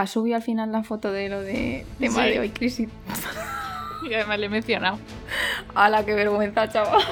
[0.00, 2.08] Ha subido al final la foto de lo de Sí.
[2.08, 2.88] de hoy, Crisis.
[4.08, 4.98] Y además le he mencionado.
[5.74, 7.02] ¡Hala, qué vergüenza, chaval!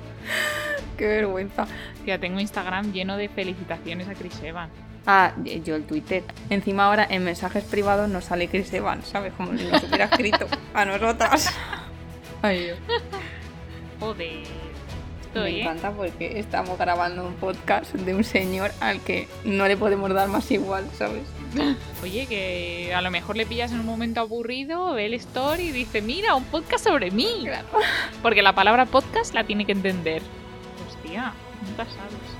[0.96, 1.66] ¡Qué vergüenza!
[2.06, 4.72] Ya tengo Instagram lleno de felicitaciones a Chris Evans.
[5.04, 6.24] Ah, yo el Twitter.
[6.48, 9.34] Encima ahora en mensajes privados nos sale Chris Evans, ¿sabes?
[9.34, 11.54] Como si nos hubiera escrito a nosotras.
[12.40, 12.78] Ay, Dios.
[14.00, 14.46] Joder.
[15.34, 15.60] Me ¿eh?
[15.60, 20.28] encanta porque estamos grabando un podcast de un señor al que no le podemos dar
[20.28, 21.35] más igual, ¿sabes?
[22.02, 25.72] Oye, que a lo mejor le pillas en un momento aburrido, ve el story y
[25.72, 27.42] dice, mira, un podcast sobre mí.
[27.44, 27.68] Claro.
[28.22, 30.22] Porque la palabra podcast la tiene que entender.
[30.86, 31.32] Hostia,
[31.66, 32.35] nunca sabes.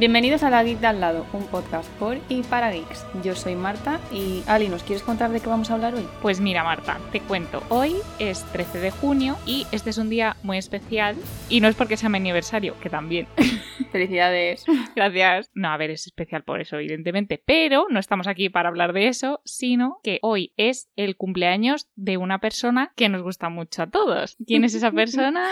[0.00, 3.04] Bienvenidos a La Geek de al lado, un podcast por y para geeks.
[3.22, 6.08] Yo soy Marta y Ali, ¿nos quieres contar de qué vamos a hablar hoy?
[6.22, 7.62] Pues mira, Marta, te cuento.
[7.68, 11.16] Hoy es 13 de junio y este es un día muy especial.
[11.50, 13.26] Y no es porque sea mi aniversario, que también.
[13.92, 14.64] Felicidades.
[14.96, 15.50] Gracias.
[15.52, 17.42] No, a ver, es especial por eso, evidentemente.
[17.44, 22.16] Pero no estamos aquí para hablar de eso, sino que hoy es el cumpleaños de
[22.16, 24.38] una persona que nos gusta mucho a todos.
[24.46, 25.46] ¿Quién es esa persona?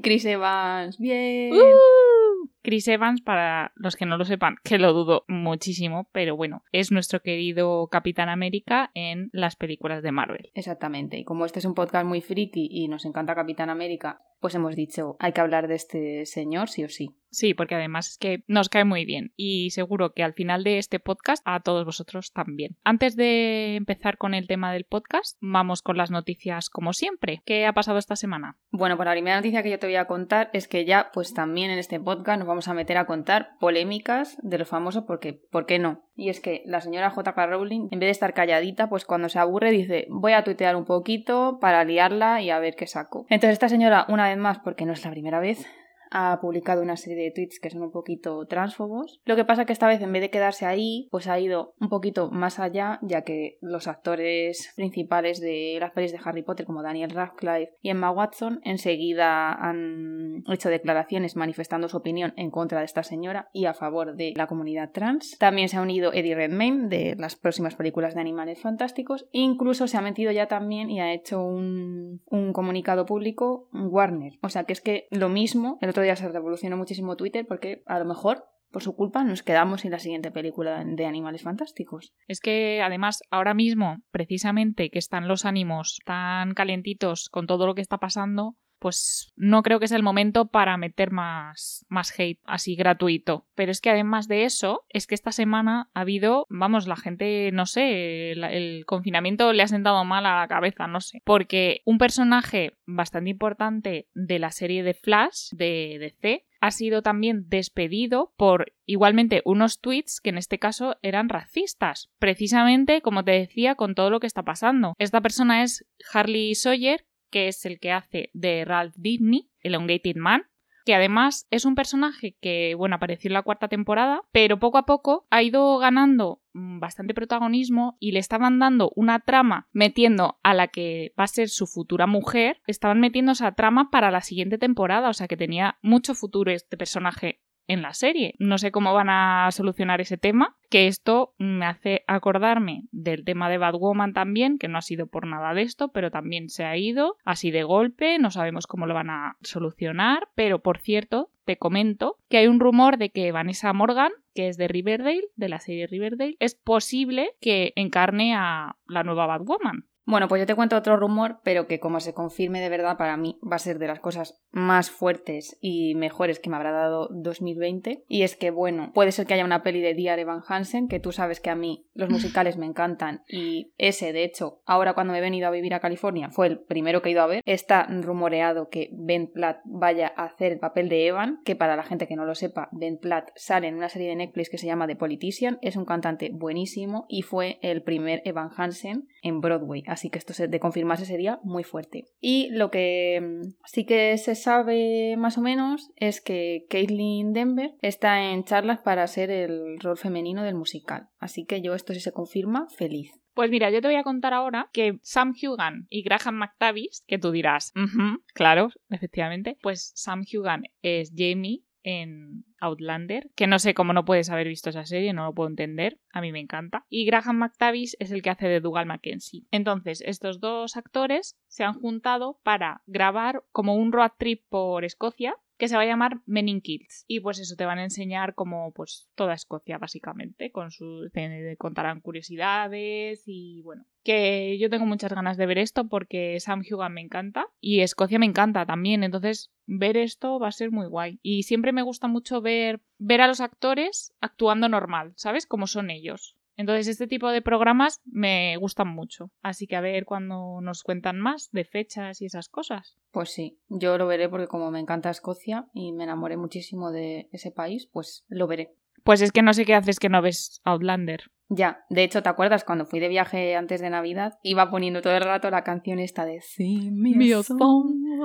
[0.00, 1.54] Chris Evans, bien.
[1.54, 2.53] ¡Uh!
[2.64, 6.90] Chris Evans, para los que no lo sepan, que lo dudo muchísimo, pero bueno, es
[6.90, 10.50] nuestro querido Capitán América en las películas de Marvel.
[10.54, 14.54] Exactamente, y como este es un podcast muy friki y nos encanta Capitán América, pues
[14.54, 17.16] hemos dicho, hay que hablar de este señor sí o sí.
[17.30, 20.78] Sí, porque además es que nos cae muy bien y seguro que al final de
[20.78, 22.76] este podcast a todos vosotros también.
[22.84, 27.42] Antes de empezar con el tema del podcast, vamos con las noticias como siempre.
[27.44, 28.56] ¿Qué ha pasado esta semana?
[28.70, 31.34] Bueno, pues la primera noticia que yo te voy a contar es que ya, pues
[31.34, 35.32] también en este podcast nos vamos a meter a contar polémicas de los famosos porque,
[35.32, 36.02] ¿por qué no?
[36.16, 37.46] Y es que la señora J.K.
[37.46, 40.84] Rowling, en vez de estar calladita, pues cuando se aburre dice, voy a tuitear un
[40.84, 43.26] poquito para liarla y a ver qué saco.
[43.28, 45.66] Entonces esta señora, una vez más, porque no es la primera vez,
[46.10, 49.20] ha publicado una serie de tweets que son un poquito transfobos.
[49.24, 51.88] Lo que pasa que esta vez en vez de quedarse ahí, pues ha ido un
[51.88, 56.82] poquito más allá, ya que los actores principales de las pelis de Harry Potter, como
[56.82, 62.84] Daniel Radcliffe y Emma Watson, enseguida han hecho declaraciones manifestando su opinión en contra de
[62.84, 65.36] esta señora y a favor de la comunidad trans.
[65.38, 69.26] También se ha unido Eddie Redmayne de las próximas películas de Animales Fantásticos.
[69.32, 74.38] Incluso se ha metido ya también y ha hecho un, un comunicado público Warner.
[74.42, 77.82] O sea que es que lo mismo, el otro día se revolucionó muchísimo Twitter porque
[77.86, 82.12] a lo mejor por su culpa nos quedamos sin la siguiente película de Animales Fantásticos.
[82.26, 87.74] Es que además ahora mismo, precisamente que están los ánimos tan calentitos con todo lo
[87.74, 92.38] que está pasando, pues no creo que sea el momento para meter más, más hate
[92.44, 93.46] así gratuito.
[93.54, 97.48] Pero es que además de eso, es que esta semana ha habido, vamos, la gente,
[97.50, 101.22] no sé, el, el confinamiento le ha sentado mal a la cabeza, no sé.
[101.24, 107.48] Porque un personaje bastante importante de la serie de Flash, de DC, ha sido también
[107.48, 112.10] despedido por igualmente unos tweets que en este caso eran racistas.
[112.18, 114.94] Precisamente, como te decía, con todo lo que está pasando.
[114.98, 120.44] Esta persona es Harley Sawyer, que es el que hace de Ralph Disney, Elongated Man,
[120.84, 124.86] que además es un personaje que, bueno, apareció en la cuarta temporada, pero poco a
[124.86, 130.54] poco ha ido ganando mm, bastante protagonismo y le estaban dando una trama metiendo a
[130.54, 134.56] la que va a ser su futura mujer, estaban metiendo esa trama para la siguiente
[134.56, 138.34] temporada, o sea que tenía mucho futuro este personaje en la serie.
[138.38, 143.48] No sé cómo van a solucionar ese tema, que esto me hace acordarme del tema
[143.48, 146.76] de Batwoman también, que no ha sido por nada de esto, pero también se ha
[146.76, 151.56] ido así de golpe, no sabemos cómo lo van a solucionar, pero por cierto, te
[151.56, 155.60] comento que hay un rumor de que Vanessa Morgan, que es de Riverdale, de la
[155.60, 159.86] serie Riverdale, es posible que encarne a la nueva Batwoman.
[160.06, 163.16] Bueno, pues yo te cuento otro rumor, pero que como se confirme de verdad, para
[163.16, 167.08] mí va a ser de las cosas más fuertes y mejores que me habrá dado
[167.10, 168.04] 2020.
[168.06, 171.00] Y es que, bueno, puede ser que haya una peli de Dear Evan Hansen, que
[171.00, 173.22] tú sabes que a mí los musicales me encantan.
[173.28, 176.60] Y ese, de hecho, ahora cuando me he venido a vivir a California, fue el
[176.60, 177.42] primero que he ido a ver.
[177.46, 181.82] Está rumoreado que Ben Platt vaya a hacer el papel de Evan, que para la
[181.82, 184.66] gente que no lo sepa, Ben Platt sale en una serie de Netflix que se
[184.66, 185.58] llama The Politician.
[185.62, 189.82] Es un cantante buenísimo y fue el primer Evan Hansen en Broadway.
[189.94, 192.06] Así que esto de confirmarse sería muy fuerte.
[192.20, 197.74] Y lo que mm, sí que se sabe más o menos es que Caitlin Denver
[197.80, 201.10] está en charlas para ser el rol femenino del musical.
[201.20, 203.12] Así que yo esto si se confirma, feliz.
[203.34, 207.18] Pues mira, yo te voy a contar ahora que Sam Hugan y Graham McTavish, que
[207.18, 213.74] tú dirás, "Ujú, claro, efectivamente, pues Sam Hugan es Jamie en Outlander, que no sé
[213.74, 216.84] cómo no puedes haber visto esa serie, no lo puedo entender, a mí me encanta.
[216.88, 219.44] Y Graham McTavish es el que hace de Dougal Mackenzie.
[219.52, 225.36] Entonces, estos dos actores se han juntado para grabar como un road trip por Escocia
[225.56, 227.04] que se va a llamar Men in Kids.
[227.06, 231.10] Y pues eso te van a enseñar como pues toda Escocia básicamente, con sus
[231.58, 236.94] contarán curiosidades y bueno, que yo tengo muchas ganas de ver esto porque Sam Hugan
[236.94, 241.18] me encanta y Escocia me encanta también, entonces ver esto va a ser muy guay.
[241.22, 245.46] Y siempre me gusta mucho ver ver a los actores actuando normal, ¿sabes?
[245.46, 246.36] Como son ellos.
[246.56, 249.30] Entonces, este tipo de programas me gustan mucho.
[249.42, 252.96] Así que a ver cuando nos cuentan más de fechas y esas cosas.
[253.10, 257.28] Pues sí, yo lo veré porque como me encanta Escocia y me enamoré muchísimo de
[257.32, 258.74] ese país, pues lo veré.
[259.02, 261.24] Pues es que no sé qué haces que no ves Outlander.
[261.48, 264.38] Ya, de hecho, ¿te acuerdas cuando fui de viaje antes de Navidad?
[264.42, 267.14] Iba poniendo todo el rato la canción esta de Sí, mi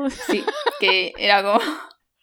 [0.09, 0.43] Sí,
[0.79, 1.59] que era como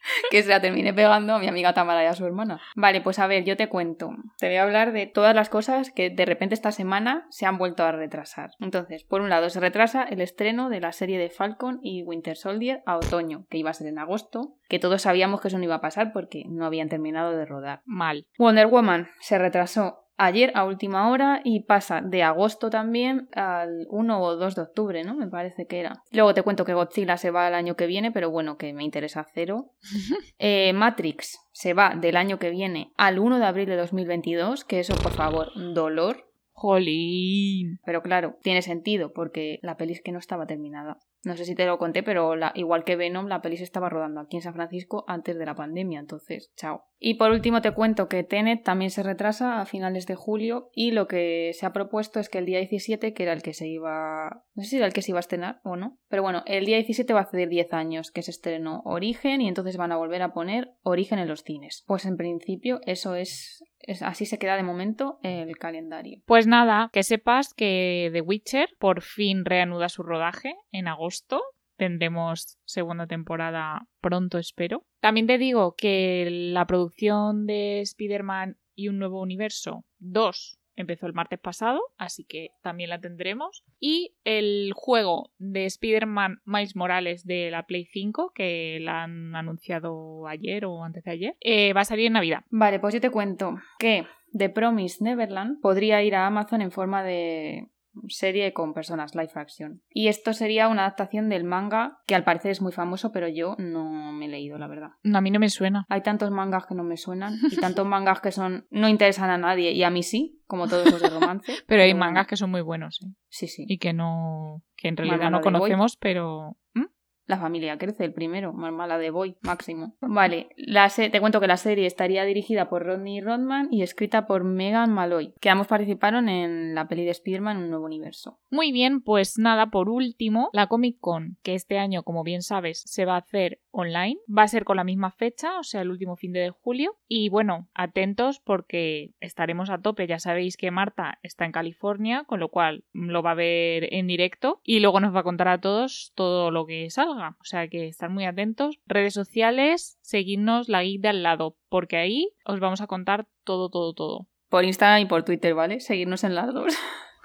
[0.30, 2.60] que se la terminé pegando a mi amiga Tamara y a su hermana.
[2.74, 4.10] Vale, pues a ver, yo te cuento.
[4.38, 7.58] Te voy a hablar de todas las cosas que de repente esta semana se han
[7.58, 8.50] vuelto a retrasar.
[8.60, 12.36] Entonces, por un lado, se retrasa el estreno de la serie de Falcon y Winter
[12.36, 15.64] Soldier a otoño, que iba a ser en agosto, que todos sabíamos que eso no
[15.64, 17.82] iba a pasar porque no habían terminado de rodar.
[17.84, 18.26] Mal.
[18.38, 24.20] Wonder Woman se retrasó ayer a última hora y pasa de agosto también al 1
[24.20, 25.14] o 2 de octubre, ¿no?
[25.14, 26.02] Me parece que era.
[26.12, 28.84] Luego te cuento que Godzilla se va el año que viene, pero bueno, que me
[28.84, 29.72] interesa cero.
[30.38, 34.80] Eh, Matrix se va del año que viene al 1 de abril de 2022, que
[34.80, 36.28] eso, por favor, dolor.
[36.56, 37.80] Jolín.
[37.84, 40.98] Pero claro, tiene sentido porque la peli que no estaba terminada.
[41.22, 44.20] No sé si te lo conté, pero igual que Venom, la peli se estaba rodando
[44.20, 46.84] aquí en San Francisco antes de la pandemia, entonces, chao.
[46.98, 50.92] Y por último te cuento que Tenet también se retrasa a finales de julio y
[50.92, 53.66] lo que se ha propuesto es que el día 17, que era el que se
[53.66, 54.44] iba...
[54.54, 56.64] no sé si era el que se iba a estrenar o no, pero bueno, el
[56.64, 59.96] día 17 va a hacer 10 años que se estrenó Origen y entonces van a
[59.96, 61.84] volver a poner Origen en los cines.
[61.86, 63.64] Pues en principio eso es
[64.02, 66.22] así se queda de momento el calendario.
[66.26, 71.42] Pues nada, que sepas que The Witcher por fin reanuda su rodaje en agosto.
[71.76, 74.86] Tendremos segunda temporada pronto, espero.
[75.00, 81.12] También te digo que la producción de Spider-Man y un nuevo universo 2 empezó el
[81.12, 83.64] martes pasado, así que también la tendremos.
[83.80, 90.26] Y el juego de Spider-Man Miles Morales de la Play 5, que la han anunciado
[90.26, 92.44] ayer o antes de ayer, eh, va a salir en Navidad.
[92.50, 94.06] Vale, pues yo te cuento que
[94.36, 97.68] The Promise Neverland podría ir a Amazon en forma de
[98.08, 99.82] serie con personas, live action.
[99.90, 103.56] Y esto sería una adaptación del manga que al parecer es muy famoso, pero yo
[103.58, 104.90] no me he leído, la verdad.
[105.12, 105.84] A mí no me suena.
[105.88, 109.38] Hay tantos mangas que no me suenan y tantos mangas que son no interesan a
[109.38, 111.52] nadie y a mí sí, como todos los de romance.
[111.66, 113.12] pero hay mangas que son muy buenos, ¿eh?
[113.28, 113.64] Sí, sí.
[113.68, 116.84] Y que no que en realidad no conocemos, pero ¿Mm?
[117.26, 119.96] La familia crece, el primero, más mala de Boy, máximo.
[120.00, 124.44] Vale, la te cuento que la serie estaría dirigida por Rodney Rodman y escrita por
[124.44, 128.38] Megan Malloy, que ambos participaron en la peli de Spider-Man Un Nuevo Universo.
[128.50, 132.82] Muy bien, pues nada, por último, la Comic Con, que este año, como bien sabes,
[132.86, 135.90] se va a hacer online, va a ser con la misma fecha, o sea, el
[135.90, 136.96] último fin de julio.
[137.08, 140.06] Y bueno, atentos porque estaremos a tope.
[140.06, 144.06] Ya sabéis que Marta está en California, con lo cual lo va a ver en
[144.06, 147.36] directo y luego nos va a contar a todos todo lo que salga.
[147.40, 148.78] O sea que estar muy atentos.
[148.86, 153.68] Redes sociales, seguidnos la guía de al lado, porque ahí os vamos a contar todo,
[153.68, 154.26] todo, todo.
[154.48, 155.80] Por Instagram y por Twitter, ¿vale?
[155.80, 156.74] Seguirnos en las dos.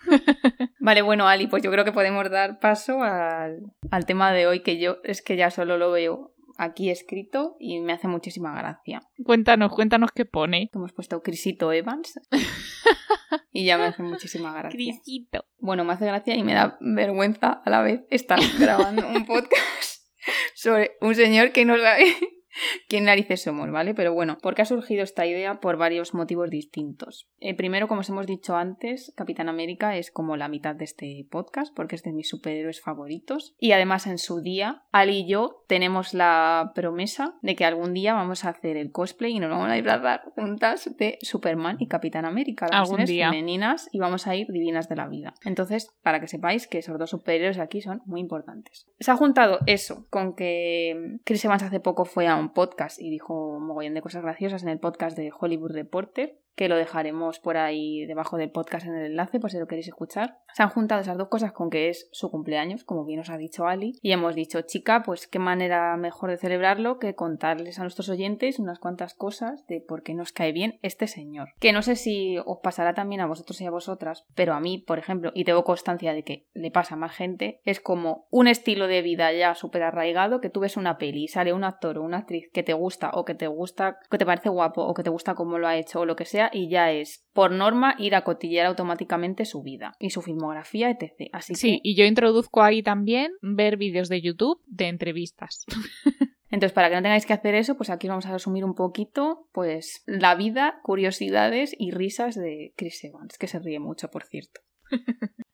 [0.79, 4.61] vale, bueno, Ali, pues yo creo que podemos dar paso al, al tema de hoy,
[4.61, 6.30] que yo es que ya solo lo veo
[6.61, 9.01] aquí escrito y me hace muchísima gracia.
[9.23, 10.69] Cuéntanos, cuéntanos qué pone.
[10.73, 12.19] Hemos puesto Crisito Evans.
[13.51, 14.69] y ya me hace muchísima gracia.
[14.69, 15.45] Crisito.
[15.57, 20.05] Bueno, me hace gracia y me da vergüenza a la vez estar grabando un podcast
[20.53, 22.15] sobre un señor que no sabe
[22.87, 23.93] quién narices somos, ¿vale?
[23.93, 25.59] Pero bueno, ¿por qué ha surgido esta idea?
[25.59, 27.27] Por varios motivos distintos.
[27.39, 31.27] Eh, primero, como os hemos dicho antes, Capitán América es como la mitad de este
[31.29, 33.55] podcast, porque es de mis superhéroes favoritos.
[33.59, 38.13] Y además, en su día, Ali y yo tenemos la promesa de que algún día
[38.13, 42.25] vamos a hacer el cosplay y nos vamos a disfrazar juntas de Superman y Capitán
[42.25, 43.29] América, las algún día.
[43.29, 45.33] femeninas, y vamos a ir divinas de la vida.
[45.43, 48.87] Entonces, para que sepáis que esos dos superhéroes aquí son muy importantes.
[48.99, 53.09] Se ha juntado eso con que Chris Evans hace poco fue a un podcast y
[53.09, 57.39] dijo un mogollón de cosas graciosas en el podcast de Hollywood Reporter que lo dejaremos
[57.39, 60.39] por ahí debajo del podcast en el enlace por si lo queréis escuchar.
[60.53, 63.37] Se han juntado esas dos cosas con que es su cumpleaños, como bien os ha
[63.37, 67.83] dicho Ali, y hemos dicho, chica, pues qué manera mejor de celebrarlo que contarles a
[67.83, 71.49] nuestros oyentes unas cuantas cosas de por qué nos cae bien este señor.
[71.59, 74.77] Que no sé si os pasará también a vosotros y a vosotras, pero a mí,
[74.77, 78.47] por ejemplo, y tengo constancia de que le pasa a más gente, es como un
[78.47, 81.97] estilo de vida ya súper arraigado que tú ves una peli y sale un actor
[81.97, 84.83] o una actriz actriz que te gusta o que te gusta, que te parece guapo
[84.83, 87.25] o que te gusta cómo lo ha hecho o lo que sea y ya es
[87.33, 91.29] por norma ir a cotillear automáticamente su vida y su filmografía, etc.
[91.33, 95.65] Así Sí, y yo introduzco ahí también ver vídeos de YouTube de entrevistas.
[96.49, 99.47] Entonces, para que no tengáis que hacer eso, pues aquí vamos a resumir un poquito,
[99.53, 104.59] pues, la vida, curiosidades y risas de Chris Evans, que se ríe mucho, por cierto.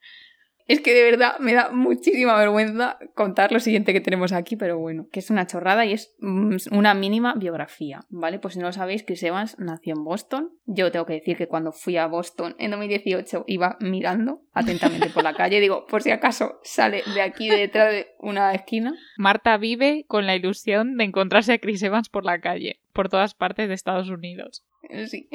[0.68, 4.78] Es que de verdad me da muchísima vergüenza contar lo siguiente que tenemos aquí, pero
[4.78, 8.40] bueno, que es una chorrada y es mm, una mínima biografía, ¿vale?
[8.40, 10.52] Pues si no lo sabéis, Chris Evans nació en Boston.
[10.66, 15.24] Yo tengo que decir que cuando fui a Boston en 2018 iba mirando atentamente por
[15.24, 18.94] la calle, digo, por si acaso sale de aquí detrás de una esquina.
[19.18, 23.34] Marta vive con la ilusión de encontrarse a Chris Evans por la calle, por todas
[23.34, 24.66] partes de Estados Unidos.
[25.08, 25.30] Sí.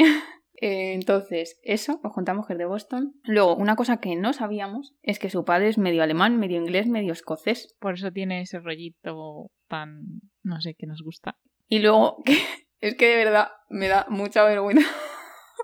[0.62, 3.16] Eh, entonces, eso, os contamos que es de Boston.
[3.24, 6.86] Luego, una cosa que no sabíamos es que su padre es medio alemán, medio inglés,
[6.86, 7.74] medio escocés.
[7.80, 11.36] Por eso tiene ese rollito tan, no sé, que nos gusta.
[11.66, 12.38] Y luego, que,
[12.78, 14.88] es que de verdad me da mucha vergüenza.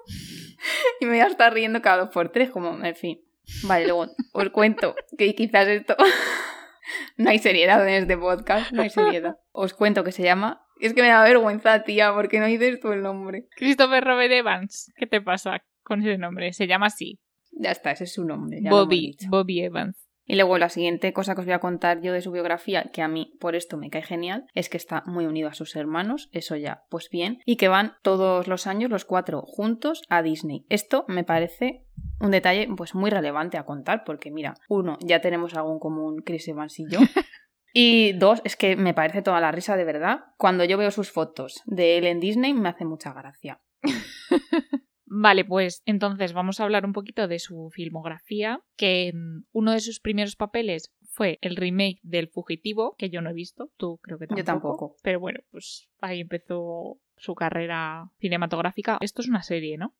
[1.01, 3.21] y me voy a estar riendo cada dos por tres, como, en fin.
[3.63, 5.95] Vale, luego os cuento que quizás esto...
[7.17, 9.39] no hay seriedad en este podcast, no hay seriedad.
[9.53, 12.93] Os cuento que se llama es que me da vergüenza, tía, porque no dices tú
[12.93, 13.47] el nombre.
[13.57, 14.93] Christopher Robert Evans.
[14.97, 16.53] ¿Qué te pasa con ese nombre?
[16.53, 17.19] Se llama así.
[17.53, 18.61] Ya está, ese es su nombre.
[18.69, 20.09] Bobby, Bobby Evans.
[20.29, 23.01] Y luego la siguiente cosa que os voy a contar yo de su biografía, que
[23.01, 26.29] a mí por esto me cae genial, es que está muy unido a sus hermanos,
[26.33, 30.67] eso ya, pues bien, y que van todos los años los cuatro juntos a Disney.
[30.69, 31.87] Esto me parece
[32.21, 36.23] un detalle pues muy relevante a contar, porque mira, uno, ya tenemos algo en común
[36.23, 36.99] Chris Evans y yo.
[37.73, 40.21] Y dos, es que me parece toda la risa de verdad.
[40.37, 43.61] Cuando yo veo sus fotos de él en Disney me hace mucha gracia.
[45.11, 49.81] Vale, pues entonces vamos a hablar un poquito de su filmografía, que mm, uno de
[49.81, 54.19] sus primeros papeles fue el remake del Fugitivo, que yo no he visto, tú creo
[54.19, 54.41] que tampoco.
[54.41, 54.97] Yo tampoco.
[55.03, 58.99] Pero bueno, pues ahí empezó su carrera cinematográfica.
[59.01, 59.95] Esto es una serie, ¿no?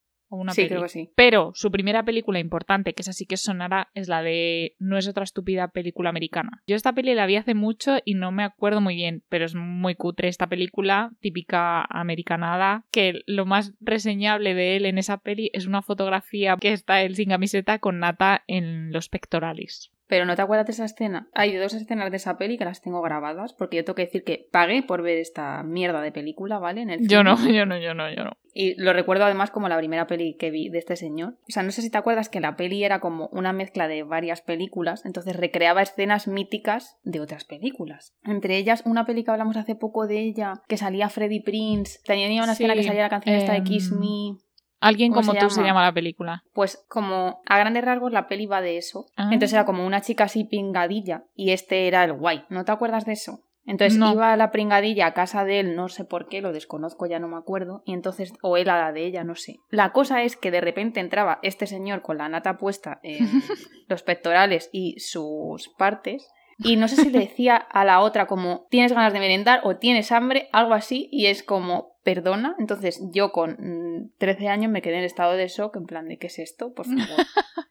[0.51, 1.11] Sí, creo que sí.
[1.15, 5.07] Pero su primera película importante, que es así que sonará, es la de No es
[5.07, 6.61] otra estúpida película americana.
[6.67, 9.55] Yo esta peli la vi hace mucho y no me acuerdo muy bien, pero es
[9.55, 15.49] muy cutre esta película, típica americanada, que lo más reseñable de él en esa peli
[15.53, 19.91] es una fotografía que está él sin camiseta con nata en los pectorales.
[20.09, 21.29] Pero ¿no te acuerdas de esa escena?
[21.35, 24.23] Hay dos escenas de esa peli que las tengo grabadas, porque yo tengo que decir
[24.23, 26.81] que pagué por ver esta mierda de película, ¿vale?
[26.81, 28.31] En el yo no, yo no, yo no, yo no.
[28.51, 31.35] Y lo recuerdo además como la primera peli que vi de este señor.
[31.47, 34.01] O sea, no sé si te acuerdas que la peli era como una mezcla de
[34.01, 38.15] varias películas, entonces recreaba escenas míticas de otras películas.
[38.23, 42.43] Entre ellas, una peli que hablamos hace poco de ella, que salía Freddie Prince, tenía
[42.43, 44.48] una escena que salía la canción esta de Kiss em, Me.
[44.79, 46.43] Alguien como tú se llama la película.
[46.53, 49.07] Pues como a grandes rasgos la peli va de eso.
[49.15, 49.29] Ah.
[49.31, 52.45] Entonces era como una chica así pingadilla y este era el guay.
[52.49, 53.41] ¿No te acuerdas de eso?
[53.69, 57.05] Entonces iba a la pringadilla a casa de él, no sé por qué, lo desconozco,
[57.05, 59.57] ya no me acuerdo, y entonces, o él a la de ella, no sé.
[59.69, 63.29] La cosa es que de repente entraba este señor con la nata puesta en
[63.87, 66.31] los pectorales y sus partes,
[66.61, 69.77] y no sé si le decía a la otra como tienes ganas de merendar o
[69.77, 72.55] tienes hambre, algo así, y es como perdona.
[72.59, 76.17] Entonces yo con 13 mm, años me quedé en estado de shock, en plan de
[76.17, 76.73] ¿qué es esto?
[76.73, 77.25] Por favor.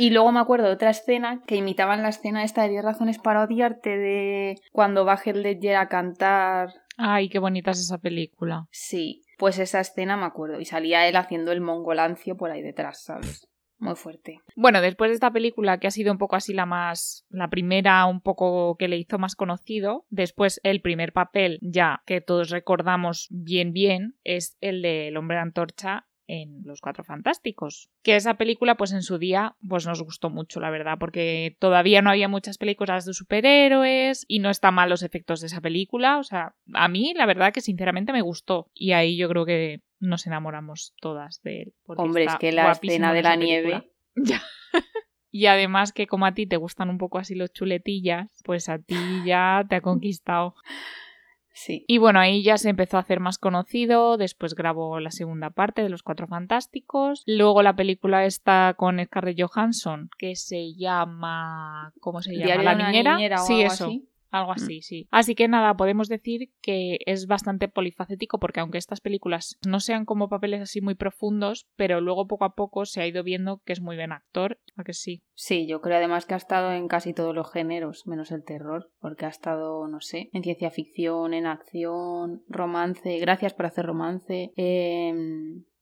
[0.00, 3.18] Y luego me acuerdo de otra escena que imitaban la escena esta de 10 razones
[3.18, 6.72] para odiarte de cuando va Heath Ledger a cantar.
[6.96, 8.66] Ay, qué bonita es esa película.
[8.70, 10.58] Sí, pues esa escena me acuerdo.
[10.58, 13.49] Y salía él haciendo el mongolancio por ahí detrás, ¿sabes?
[13.80, 14.40] Muy fuerte.
[14.54, 18.04] Bueno, después de esta película que ha sido un poco así la más, la primera
[18.06, 23.26] un poco que le hizo más conocido, después el primer papel ya que todos recordamos
[23.30, 27.90] bien bien es el de El hombre antorcha en Los Cuatro Fantásticos.
[28.02, 32.02] Que esa película, pues en su día, pues nos gustó mucho, la verdad, porque todavía
[32.02, 36.18] no había muchas películas de superhéroes y no están mal los efectos de esa película.
[36.18, 38.70] O sea, a mí, la verdad que sinceramente me gustó.
[38.74, 41.74] Y ahí yo creo que nos enamoramos todas de él.
[41.86, 43.86] Hombre, es que la escena de la nieve.
[44.16, 44.42] Ya.
[45.30, 48.80] y además que como a ti te gustan un poco así los chuletillas, pues a
[48.80, 50.56] ti ya te ha conquistado.
[51.52, 51.84] Sí.
[51.86, 55.82] Y bueno, ahí ya se empezó a hacer más conocido, después grabó la segunda parte
[55.82, 61.92] de Los Cuatro Fantásticos, luego la película está con Scarlett Johansson, que se llama...
[62.00, 62.62] ¿Cómo se llama?
[62.62, 63.38] la niñera.
[63.38, 63.90] sí, eso.
[64.30, 64.56] Algo mm.
[64.56, 65.08] así, sí.
[65.10, 70.04] Así que nada, podemos decir que es bastante polifacético porque aunque estas películas no sean
[70.04, 73.72] como papeles así muy profundos, pero luego poco a poco se ha ido viendo que
[73.72, 75.22] es muy buen actor, ¿a que sí?
[75.34, 78.90] Sí, yo creo además que ha estado en casi todos los géneros, menos el terror,
[79.00, 84.52] porque ha estado, no sé, en ciencia ficción, en acción, romance, gracias por hacer romance,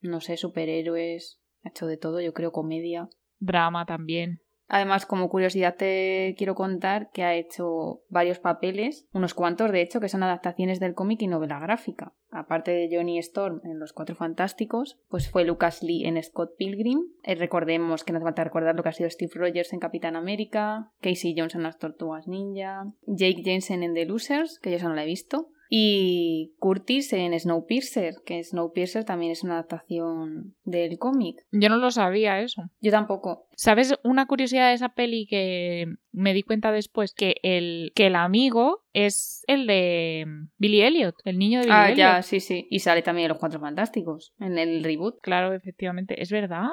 [0.00, 3.09] no sé, superhéroes, ha hecho de todo, yo creo comedia.
[3.38, 4.40] Drama también.
[4.69, 9.99] Además, como curiosidad te quiero contar que ha hecho varios papeles, unos cuantos de hecho,
[10.01, 12.13] que son adaptaciones del cómic y novela gráfica.
[12.31, 17.01] Aparte de Johnny Storm en Los Cuatro Fantásticos, pues fue Lucas Lee en Scott Pilgrim.
[17.23, 20.93] Eh, recordemos que nos falta recordar lo que ha sido Steve Rogers en Capitán América,
[21.01, 24.95] Casey Jones en Las Tortugas Ninja, Jake Jensen en The Losers, que yo ya no
[24.95, 31.37] la he visto, y Curtis en Snowpiercer, que Snowpiercer también es una adaptación del cómic.
[31.53, 32.63] Yo no lo sabía eso.
[32.81, 33.47] Yo tampoco.
[33.55, 37.13] ¿Sabes una curiosidad de esa peli que me di cuenta después?
[37.13, 41.85] Que el, que el amigo es el de Billy Elliot, el niño de Billy ah,
[41.87, 41.99] Elliot.
[41.99, 42.67] ya, sí, sí.
[42.71, 45.21] Y sale también en Los Cuatro Fantásticos, en el reboot.
[45.21, 46.23] Claro, efectivamente.
[46.23, 46.69] Es verdad.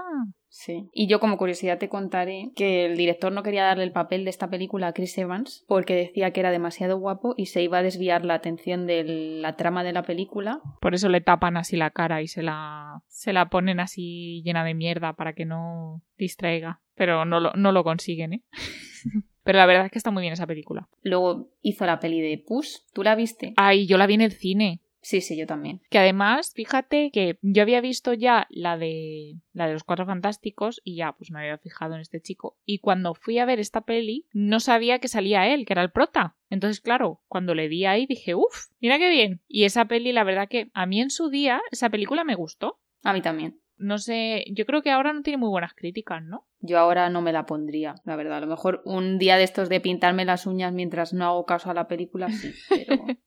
[0.56, 0.90] Sí.
[0.94, 4.30] Y yo como curiosidad te contaré que el director no quería darle el papel de
[4.30, 7.84] esta película a Chris Evans porque decía que era demasiado guapo y se iba a
[7.84, 10.62] desviar la atención de la trama de la película.
[10.80, 14.64] Por eso le tapan así la cara y se la, se la ponen así llena
[14.64, 16.80] de mierda para que no distraiga.
[16.96, 18.44] Pero no lo, no lo consiguen, ¿eh?
[19.44, 20.88] Pero la verdad es que está muy bien esa película.
[21.04, 22.78] Luego hizo la peli de Push.
[22.94, 23.54] ¿Tú la viste?
[23.58, 24.82] Ay, yo la vi en el cine.
[25.06, 25.84] Sí, sí, yo también.
[25.92, 30.82] Que además, fíjate que yo había visto ya la de la de los Cuatro Fantásticos
[30.84, 32.58] y ya pues me había fijado en este chico.
[32.66, 35.92] Y cuando fui a ver esta peli, no sabía que salía él, que era el
[35.92, 36.38] prota.
[36.50, 39.44] Entonces, claro, cuando le vi ahí dije, uff, mira qué bien.
[39.48, 42.80] Y esa peli, la verdad que a mí en su día, esa película me gustó.
[43.04, 43.62] A mí también.
[43.78, 46.48] No sé, yo creo que ahora no tiene muy buenas críticas, ¿no?
[46.62, 48.38] Yo ahora no me la pondría, la verdad.
[48.38, 51.70] A lo mejor un día de estos de pintarme las uñas mientras no hago caso
[51.70, 53.06] a la película, sí, pero...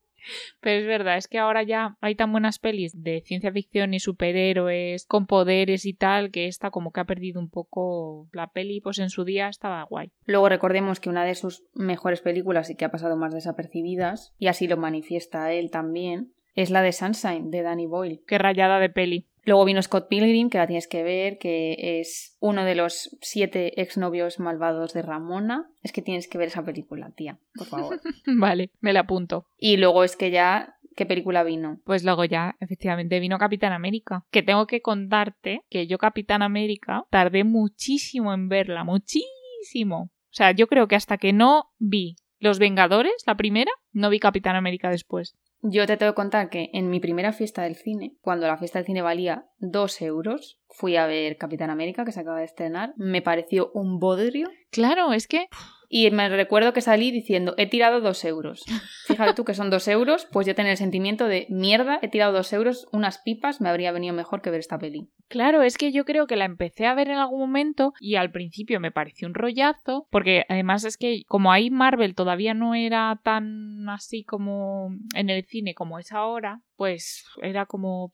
[0.61, 4.01] Pero es verdad, es que ahora ya hay tan buenas pelis de ciencia ficción y
[4.01, 8.81] superhéroes con poderes y tal que esta como que ha perdido un poco la peli,
[8.81, 10.11] pues en su día estaba guay.
[10.25, 14.49] Luego recordemos que una de sus mejores películas y que ha pasado más desapercibidas, y
[14.49, 18.23] así lo manifiesta él también, es la de Sunshine de Danny Boyle.
[18.27, 19.27] Qué rayada de peli.
[19.49, 23.81] Luego vino Scott Pilgrim, que la tienes que ver, que es uno de los siete
[23.81, 25.71] exnovios malvados de Ramona.
[25.83, 28.01] Es que tienes que ver esa película, tía, por favor.
[28.27, 29.47] vale, me la apunto.
[29.57, 31.79] Y luego es que ya ¿Qué película vino?
[31.85, 34.27] Pues luego ya, efectivamente, vino Capitán América.
[34.33, 40.11] Que tengo que contarte que yo Capitán América tardé muchísimo en verla, muchísimo.
[40.11, 44.19] O sea, yo creo que hasta que no vi Los Vengadores, la primera, no vi
[44.19, 45.37] Capitán América después.
[45.61, 48.79] Yo te tengo que contar que en mi primera fiesta del cine, cuando la fiesta
[48.79, 52.95] del cine valía dos euros, fui a ver Capitán América, que se acaba de estrenar.
[52.97, 54.49] Me pareció un bodrio.
[54.71, 55.49] Claro, es que
[55.89, 58.65] y me recuerdo que salí diciendo, he tirado dos euros.
[59.07, 62.33] Fíjate tú que son dos euros, pues yo tenía el sentimiento de, mierda, he tirado
[62.33, 65.09] dos euros, unas pipas, me habría venido mejor que ver esta peli.
[65.29, 68.31] Claro, es que yo creo que la empecé a ver en algún momento y al
[68.31, 73.21] principio me pareció un rollazo, porque además es que como ahí Marvel todavía no era
[73.23, 78.13] tan así como en el cine como es ahora, pues era como,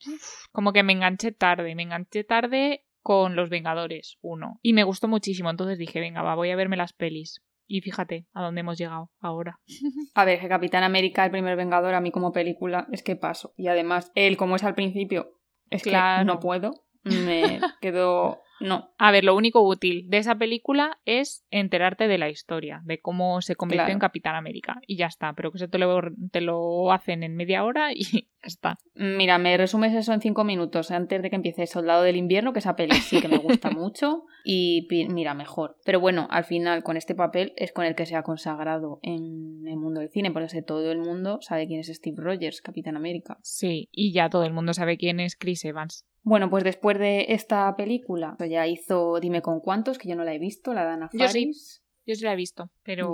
[0.53, 5.09] como que me enganché tarde, me enganché tarde con Los Vengadores 1 y me gustó
[5.09, 7.43] muchísimo, entonces dije, venga, va, voy a verme las pelis.
[7.67, 9.59] Y fíjate a dónde hemos llegado ahora.
[10.15, 13.55] A ver, que Capitán América, el primer Vengador, a mí como película, es que paso.
[13.57, 16.85] Y además, él, como es al principio, es que no puedo.
[17.03, 18.91] Me quedo no.
[18.99, 23.41] A ver, lo único útil de esa película es enterarte de la historia, de cómo
[23.43, 24.81] se convirtió en Capitán América.
[24.87, 28.03] Y ya está, pero que eso te lo, te lo hacen en media hora y
[28.43, 28.79] ya está.
[28.95, 32.61] Mira, me resumes eso en cinco minutos antes de que empiece Soldado del Invierno, que
[32.61, 34.25] esa peli sí que me gusta mucho.
[34.45, 35.77] Y mira, mejor.
[35.85, 39.67] Pero bueno, al final, con este papel es con el que se ha consagrado en
[39.67, 42.97] el mundo del cine, por eso todo el mundo sabe quién es Steve Rogers, Capitán
[42.97, 43.39] América.
[43.43, 46.05] Sí, y ya todo el mundo sabe quién es Chris Evans.
[46.25, 50.35] Bueno, pues después de esta película, ya hizo Dime con cuántos, que yo no la
[50.35, 51.23] he visto, la de Ana Faris.
[51.23, 53.11] Yo sí, yo sí la he visto, pero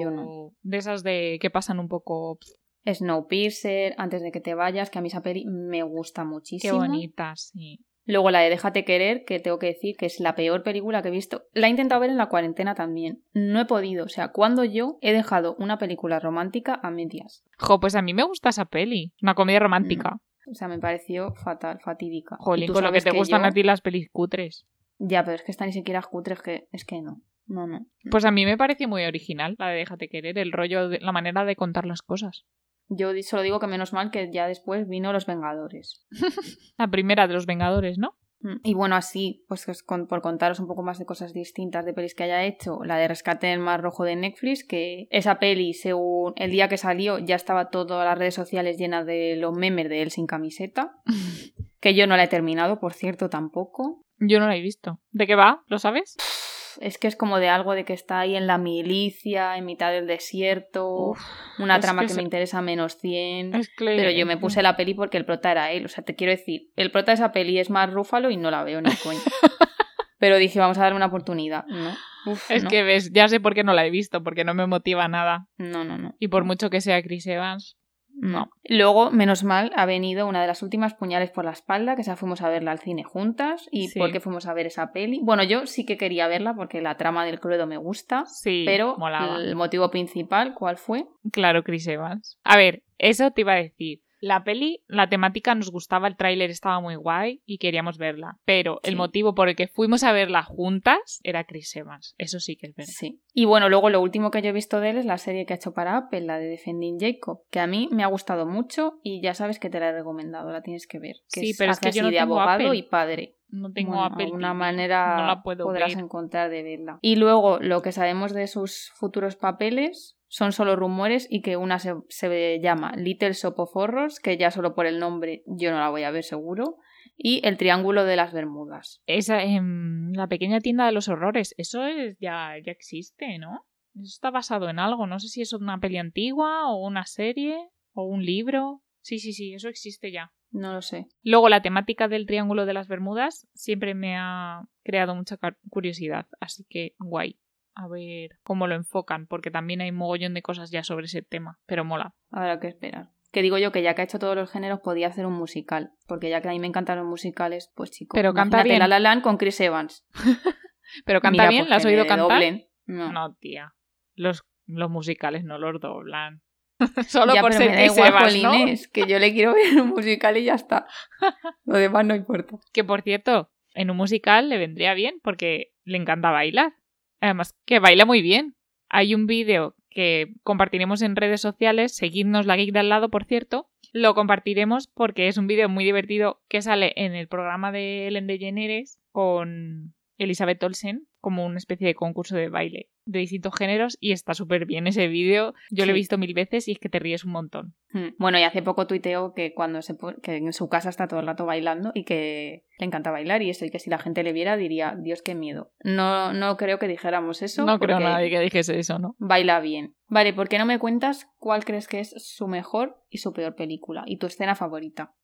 [0.62, 2.38] de esas de que pasan un poco...
[2.86, 6.72] Snowpiercer, Antes de que te vayas, que a mí esa peli me gusta muchísimo.
[6.72, 7.84] Qué bonita, sí.
[8.06, 11.08] Luego la de Déjate querer, que tengo que decir que es la peor película que
[11.08, 11.44] he visto.
[11.52, 13.22] La he intentado ver en la cuarentena también.
[13.32, 14.04] No he podido.
[14.04, 17.44] O sea, cuando yo he dejado una película romántica a medias.
[17.58, 19.12] Jo, pues a mí me gusta esa peli.
[19.22, 20.14] Una comedia romántica.
[20.14, 20.20] Mm.
[20.50, 22.36] O sea, me pareció fatal, fatídica.
[22.40, 24.66] Jolín, con lo que te gustan a ti las pelis cutres.
[24.98, 27.22] Ya, pero es que están ni siquiera cutres, que es que no.
[27.46, 27.86] No, no.
[28.10, 31.12] Pues a mí me pareció muy original la de Déjate querer, el rollo, de, la
[31.12, 32.44] manera de contar las cosas.
[32.88, 36.06] Yo solo digo que menos mal que ya después vino Los Vengadores.
[36.78, 38.16] la primera de Los Vengadores, ¿no?
[38.40, 39.66] Mm, y bueno, así, pues
[40.08, 43.08] por contaros un poco más de cosas distintas de pelis que haya hecho, la de
[43.08, 47.36] Rescate del Mar Rojo de Netflix, que esa peli, según el día que salió, ya
[47.36, 50.96] estaba todas las redes sociales llenas de los memes de él sin camiseta.
[51.80, 54.04] que yo no la he terminado, por cierto, tampoco.
[54.18, 55.00] Yo no la he visto.
[55.10, 55.62] ¿De qué va?
[55.66, 56.16] ¿Lo sabes?
[56.80, 59.90] es que es como de algo de que está ahí en la milicia, en mitad
[59.90, 61.14] del desierto,
[61.58, 63.52] una trama que, me interesa menos 100.
[63.78, 65.84] pero yo me puse la peli porque el prota era él.
[65.86, 68.50] O sea, te quiero decir, el prota de esa peli es más rúfalo y no
[68.50, 69.18] la veo ni coño.
[70.18, 71.64] Pero dije, vamos a darle una oportunidad.
[71.66, 71.96] No.
[72.26, 72.68] Uf, Es no.
[72.68, 75.46] que ves, ya sé por qué no la he visto, porque no me motiva nada.
[75.56, 76.14] No, no, no.
[76.18, 77.78] Y por mucho que sea Chris Evans,
[78.20, 78.50] No.
[78.64, 82.16] Luego, menos mal, ha venido una de las últimas puñales por la espalda, que esa
[82.16, 83.66] fuimos a verla al cine juntas.
[83.72, 83.98] ¿Y Sí.
[83.98, 85.20] por qué fuimos a ver esa peli?
[85.22, 88.24] Bueno, yo sí que quería verla porque la trama del Cluedo me gusta.
[88.26, 89.36] sí, pero molaba.
[89.38, 91.06] el motivo principal, ¿cuál fue?
[91.32, 92.38] Claro, Chris Evans.
[92.44, 94.00] A ver, eso te iba a decir.
[94.20, 98.38] La peli, la temática nos gustaba, el tráiler estaba muy guay y queríamos verla.
[98.44, 102.14] Pero el motivo por el que fuimos a verla juntas era Chris Evans.
[102.18, 102.92] Eso sí que es verdad.
[102.94, 103.20] Sí.
[103.32, 105.54] Y bueno, luego lo último que yo he visto de él es la serie que
[105.54, 109.00] ha hecho para Apple, la de Defending Jacob, que a mí me ha gustado mucho
[109.02, 111.16] y ya sabes que te la he recomendado, la tienes que ver.
[111.32, 112.76] Que Sí, es- pero es que yo no de tengo abogado Apple.
[112.78, 113.36] y padre.
[113.48, 116.04] No tengo Bueno, Apple alguna TV, manera no la puedo podrás ver.
[116.04, 116.98] encontrar de verla.
[117.02, 121.80] Y luego lo que sabemos de sus futuros papeles son solo rumores y que una
[121.80, 125.80] se, se llama Little Shop of Horrors, que ya solo por el nombre yo no
[125.80, 126.76] la voy a ver seguro,
[127.16, 129.02] y El Triángulo de las Bermudas.
[129.06, 133.66] Esa, em, la pequeña tienda de los horrores, eso es, ya, ya existe, ¿no?
[133.96, 137.68] Eso está basado en algo, no sé si es una peli antigua o una serie
[137.92, 138.82] o un libro.
[139.02, 140.32] Sí, sí, sí, eso existe ya.
[140.52, 141.08] No lo sé.
[141.22, 145.38] Luego la temática del Triángulo de las Bermudas siempre me ha creado mucha
[145.70, 147.40] curiosidad, así que guay.
[147.74, 151.58] A ver cómo lo enfocan, porque también hay mogollón de cosas ya sobre ese tema,
[151.66, 152.14] pero mola.
[152.30, 153.10] Habrá que esperar.
[153.32, 155.92] Que digo yo que ya que ha hecho todos los géneros podía hacer un musical,
[156.06, 158.14] porque ya que a mí me encantan los musicales, pues chico.
[158.14, 158.80] Pero canta bien.
[158.80, 160.04] La La Land con Chris Evans.
[161.04, 162.42] Pero canta Mira, bien, pues ¿la has oído cantar?
[162.86, 163.12] No.
[163.12, 163.74] No, tía.
[164.14, 166.42] Los, los musicales no los doblan.
[167.06, 168.52] Solo Ya, por ser Chris Evans, ¿no?
[168.92, 170.86] Que yo le quiero ver un musical y ya está.
[171.64, 172.56] Lo demás no importa.
[172.72, 176.72] Que por cierto, en un musical le vendría bien porque le encanta bailar.
[177.20, 178.54] Además, que baila muy bien.
[178.88, 183.24] Hay un vídeo que compartiremos en redes sociales, seguidnos la geek de al lado, por
[183.24, 183.68] cierto.
[183.92, 188.26] Lo compartiremos porque es un vídeo muy divertido que sale en el programa de Ellen
[188.26, 194.12] DeGeneres con Elizabeth Olsen como una especie de concurso de baile de distintos géneros y
[194.12, 195.54] está súper bien ese vídeo.
[195.70, 197.74] Yo lo he visto mil veces y es que te ríes un montón.
[197.92, 198.10] Hmm.
[198.18, 201.26] Bueno, y hace poco tuiteó que cuando se que en su casa está todo el
[201.26, 204.32] rato bailando y que le encanta bailar y eso, y que si la gente le
[204.32, 205.72] viera diría, Dios, qué miedo.
[205.82, 207.64] No, no creo que dijéramos eso.
[207.64, 209.16] no creo nadie que dijese eso, ¿no?
[209.18, 209.94] Baila bien.
[210.06, 213.56] Vale, ¿por qué no me cuentas cuál crees que es su mejor y su peor
[213.56, 214.04] película?
[214.06, 215.14] Y tu escena favorita.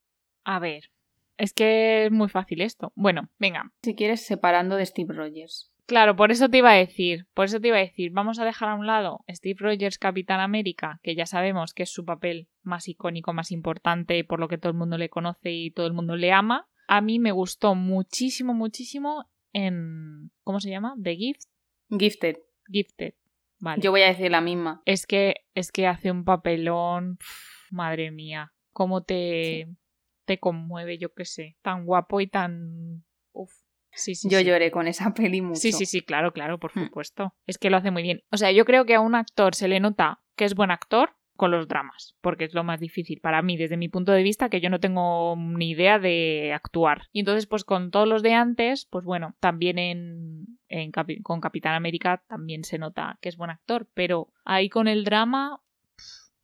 [0.44, 0.90] A ver,
[1.38, 2.92] es que es muy fácil esto.
[2.94, 3.72] Bueno, venga.
[3.82, 5.72] Si quieres, separando de Steve Rogers.
[5.86, 8.44] Claro, por eso te iba a decir, por eso te iba a decir, vamos a
[8.44, 12.48] dejar a un lado Steve Rogers Capitán América, que ya sabemos que es su papel
[12.62, 15.92] más icónico, más importante, por lo que todo el mundo le conoce y todo el
[15.92, 16.68] mundo le ama.
[16.88, 20.96] A mí me gustó muchísimo, muchísimo en ¿cómo se llama?
[21.00, 21.42] The Gift,
[21.90, 22.36] Gifted.
[22.68, 23.14] Gifted.
[23.60, 23.80] Vale.
[23.80, 24.82] Yo voy a decir la misma.
[24.84, 27.18] Es que es que hace un papelón,
[27.70, 29.68] madre mía, cómo te
[30.26, 33.52] te conmueve, yo qué sé, tan guapo y tan uf.
[33.92, 34.44] Sí, sí, Yo sí.
[34.44, 35.60] lloré con esa peli mucho.
[35.60, 36.84] Sí, sí, sí, claro, claro, por Hmm.
[36.84, 37.34] supuesto.
[37.46, 38.22] Es que lo hace muy bien.
[38.30, 41.16] O sea, yo creo que a un actor se le nota que es buen actor
[41.34, 44.48] con los dramas, porque es lo más difícil para mí, desde mi punto de vista,
[44.48, 47.08] que yo no tengo ni idea de actuar.
[47.12, 51.40] Y entonces, pues con todos los de antes, pues bueno, también en, en Capi- con
[51.42, 55.60] Capitán América también se nota que es buen actor, pero ahí con el drama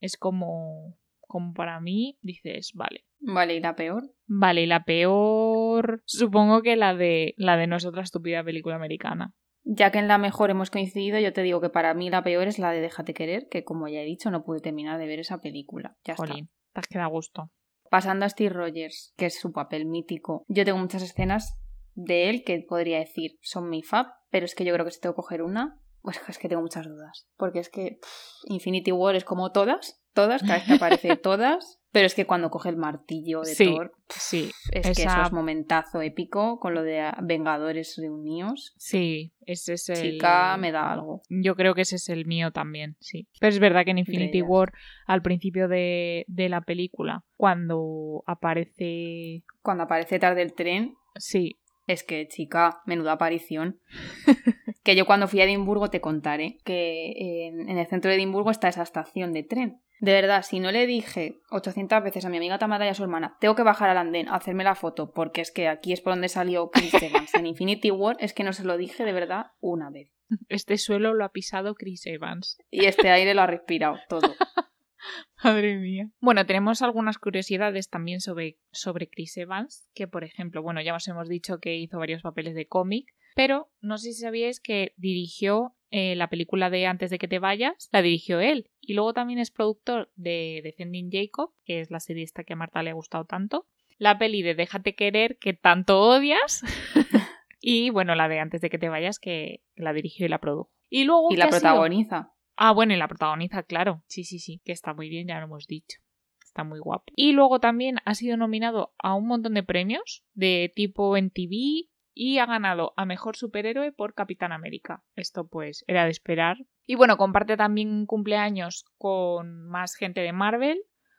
[0.00, 3.04] es como, como para mí, dices, vale.
[3.22, 4.12] Vale, ¿y la peor?
[4.26, 9.32] Vale, y la peor, supongo que la de la de nuestra estúpida película americana.
[9.64, 12.48] Ya que en la mejor hemos coincidido, yo te digo que para mí la peor
[12.48, 15.20] es la de Déjate querer, que como ya he dicho, no pude terminar de ver
[15.20, 15.96] esa película.
[16.04, 16.26] Ya está.
[16.26, 17.50] Jolín, te has quedado a gusto.
[17.88, 20.44] Pasando a Steve Rogers, que es su papel mítico.
[20.48, 21.58] Yo tengo muchas escenas
[21.94, 25.00] de él que podría decir son mi fab, pero es que yo creo que si
[25.00, 27.28] tengo que coger una, pues es que tengo muchas dudas.
[27.36, 31.80] Porque es que pff, Infinity War es como todas, todas, cada vez que aparece todas,
[31.92, 35.32] pero es que cuando coge el martillo de Sí, Thor, Sí, es que eso es
[35.32, 38.74] momentazo épico con lo de Vengadores reunidos.
[38.76, 40.12] sí, ese es el...
[40.12, 41.22] Chica, me da algo.
[41.28, 43.28] Yo creo que ese es el mío también, sí.
[43.40, 44.42] Pero es verdad que en Infinity.
[44.42, 44.72] War,
[45.06, 49.44] al principio de, de la película, cuando aparece...
[49.62, 53.80] Cuando aparece tarde el tren, Sí, Es que, chica, menuda aparición.
[54.84, 57.12] que yo cuando fui a Edimburgo te contaré que
[57.48, 59.80] en, en el centro de Edimburgo está esa estación de tren.
[60.02, 63.04] De verdad, si no le dije 800 veces a mi amiga Tamara y a su
[63.04, 66.00] hermana, tengo que bajar al andén a hacerme la foto, porque es que aquí es
[66.00, 69.12] por donde salió Chris Evans en Infinity War, es que no se lo dije de
[69.12, 70.10] verdad una vez.
[70.48, 72.58] este suelo lo ha pisado Chris Evans.
[72.68, 74.34] Y este aire lo ha respirado todo.
[75.44, 76.10] Madre mía.
[76.20, 81.06] Bueno, tenemos algunas curiosidades también sobre, sobre Chris Evans, que por ejemplo, bueno, ya os
[81.08, 85.74] hemos dicho que hizo varios papeles de cómic, pero no sé si sabíais que dirigió
[85.90, 88.70] eh, la película de Antes de que te vayas, la dirigió él.
[88.80, 92.56] Y luego también es productor de Defending Jacob, que es la serie esta que a
[92.56, 93.66] Marta le ha gustado tanto.
[93.98, 96.62] La peli de Déjate querer, que tanto odias.
[97.64, 100.70] Y bueno, la de Antes de que te vayas, que la dirigió y la produjo.
[100.90, 101.28] Y luego.
[101.30, 102.31] Y ¿qué la protagoniza.
[102.56, 104.02] Ah, bueno, y la protagoniza, claro.
[104.06, 105.98] Sí, sí, sí, que está muy bien, ya lo hemos dicho.
[106.44, 107.04] Está muy guapo.
[107.16, 111.88] Y luego también ha sido nominado a un montón de premios de tipo en TV
[112.14, 115.02] y ha ganado a mejor superhéroe por Capitán América.
[115.16, 116.58] Esto pues era de esperar.
[116.86, 120.78] Y bueno, comparte también cumpleaños con más gente de Marvel.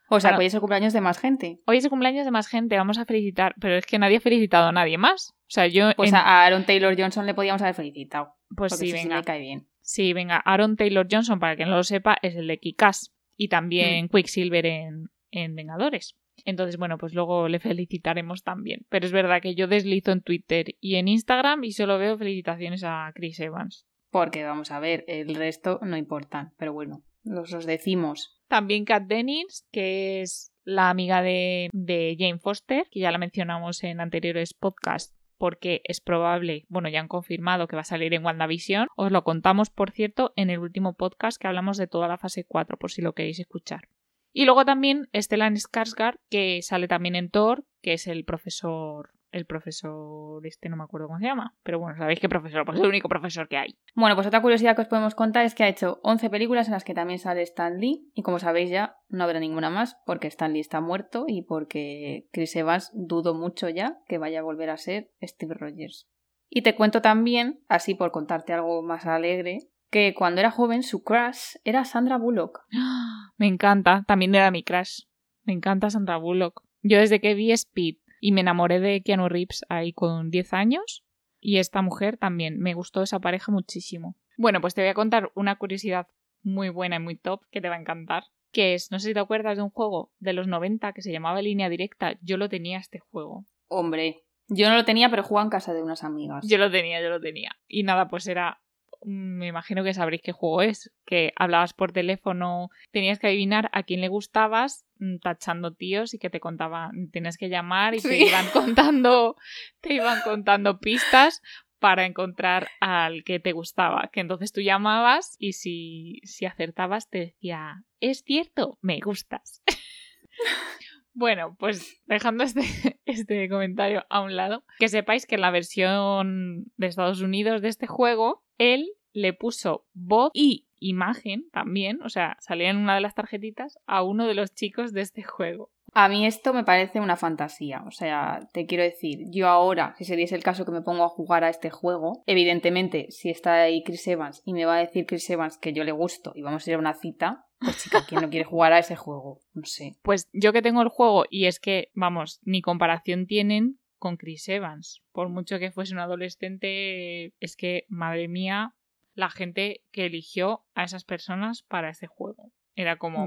[0.10, 1.60] O sea, Ahora- que hoy es el cumpleaños de más gente.
[1.66, 4.22] Hoy es el cumpleaños de más gente, vamos a felicitar, pero es que nadie ha
[4.22, 5.32] felicitado a nadie más.
[5.32, 5.92] O sea, yo...
[5.96, 8.36] Pues en- a Aaron Taylor Johnson le podíamos haber felicitado.
[8.56, 9.16] Pues sí, ese sí venga.
[9.18, 9.68] me cae bien.
[9.86, 13.48] Sí, venga, Aaron Taylor Johnson, para quien no lo sepa, es el de Kikas y
[13.48, 13.50] Mm.
[13.50, 16.16] también Quicksilver en, en Vengadores.
[16.46, 18.86] Entonces, bueno, pues luego le felicitaremos también.
[18.90, 22.84] Pero es verdad que yo deslizo en Twitter y en Instagram y solo veo felicitaciones
[22.84, 23.86] a Chris Evans.
[24.10, 26.54] Porque vamos a ver, el resto no importan.
[26.58, 28.40] Pero bueno, los os decimos.
[28.48, 33.84] También Kat Dennings, que es la amiga de, de Jane Foster, que ya la mencionamos
[33.84, 38.24] en anteriores podcasts porque es probable, bueno, ya han confirmado que va a salir en
[38.24, 38.88] WandaVision.
[38.96, 42.46] Os lo contamos, por cierto, en el último podcast que hablamos de toda la fase
[42.46, 43.90] 4, por si lo queréis escuchar.
[44.32, 49.46] Y luego también Stellan Skarsgård, que sale también en Thor, que es el profesor, el
[49.46, 52.84] profesor este no me acuerdo cómo se llama, pero bueno, sabéis qué profesor, pues es
[52.84, 53.76] el único profesor que hay.
[53.96, 56.74] Bueno, pues otra curiosidad que os podemos contar es que ha hecho 11 películas en
[56.74, 58.10] las que también sale Stan Lee.
[58.14, 62.28] Y como sabéis ya, no habrá ninguna más porque Stan Lee está muerto y porque
[62.32, 66.08] Chris Evans dudo mucho ya que vaya a volver a ser Steve Rogers.
[66.50, 71.04] Y te cuento también, así por contarte algo más alegre, que cuando era joven su
[71.04, 72.62] crush era Sandra Bullock.
[73.38, 75.02] Me encanta, también era mi crush.
[75.44, 76.64] Me encanta Sandra Bullock.
[76.82, 81.04] Yo desde que vi Speed y me enamoré de Keanu Reeves ahí con 10 años
[81.42, 84.16] y esta mujer también, me gustó esa pareja muchísimo.
[84.38, 86.08] Bueno, pues te voy a contar una curiosidad
[86.42, 89.14] muy buena y muy top que te va a encantar, que es, no sé si
[89.14, 92.48] te acuerdas de un juego de los 90 que se llamaba Línea Directa, yo lo
[92.48, 93.46] tenía este juego.
[93.68, 96.48] Hombre, yo no lo tenía, pero jugaba en casa de unas amigas.
[96.48, 97.58] Yo lo tenía, yo lo tenía.
[97.68, 98.62] Y nada, pues era.
[99.06, 100.94] Me imagino que sabréis qué juego es.
[101.06, 106.20] Que hablabas por teléfono, tenías que adivinar a quién le gustabas, mm, tachando tíos y
[106.20, 109.36] que te contaban, tienes que llamar y te iban contando,
[109.82, 111.42] te iban contando pistas
[111.80, 114.10] para encontrar al que te gustaba.
[114.14, 119.62] Que entonces tú llamabas y si, si acertabas te decía, es cierto, me gustas.
[121.16, 122.62] Bueno, pues dejando este,
[123.06, 127.68] este comentario a un lado, que sepáis que en la versión de Estados Unidos de
[127.68, 133.02] este juego, él le puso voz y imagen también, o sea, salía en una de
[133.02, 135.72] las tarjetitas a uno de los chicos de este juego.
[135.96, 137.84] A mí esto me parece una fantasía.
[137.86, 141.04] O sea, te quiero decir, yo ahora, si se diese el caso que me pongo
[141.04, 144.80] a jugar a este juego, evidentemente, si está ahí Chris Evans y me va a
[144.80, 147.84] decir Chris Evans que yo le gusto y vamos a ir a una cita, pues
[147.84, 149.42] chica, ¿quién no quiere jugar a ese juego?
[149.54, 149.96] No sé.
[150.02, 154.50] Pues yo que tengo el juego y es que, vamos, ni comparación tienen con Chris
[154.50, 155.04] Evans.
[155.12, 158.74] Por mucho que fuese un adolescente, es que, madre mía,
[159.14, 162.52] la gente que eligió a esas personas para ese juego.
[162.76, 163.26] Era como,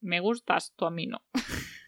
[0.00, 1.24] me gustas, tú a mí no.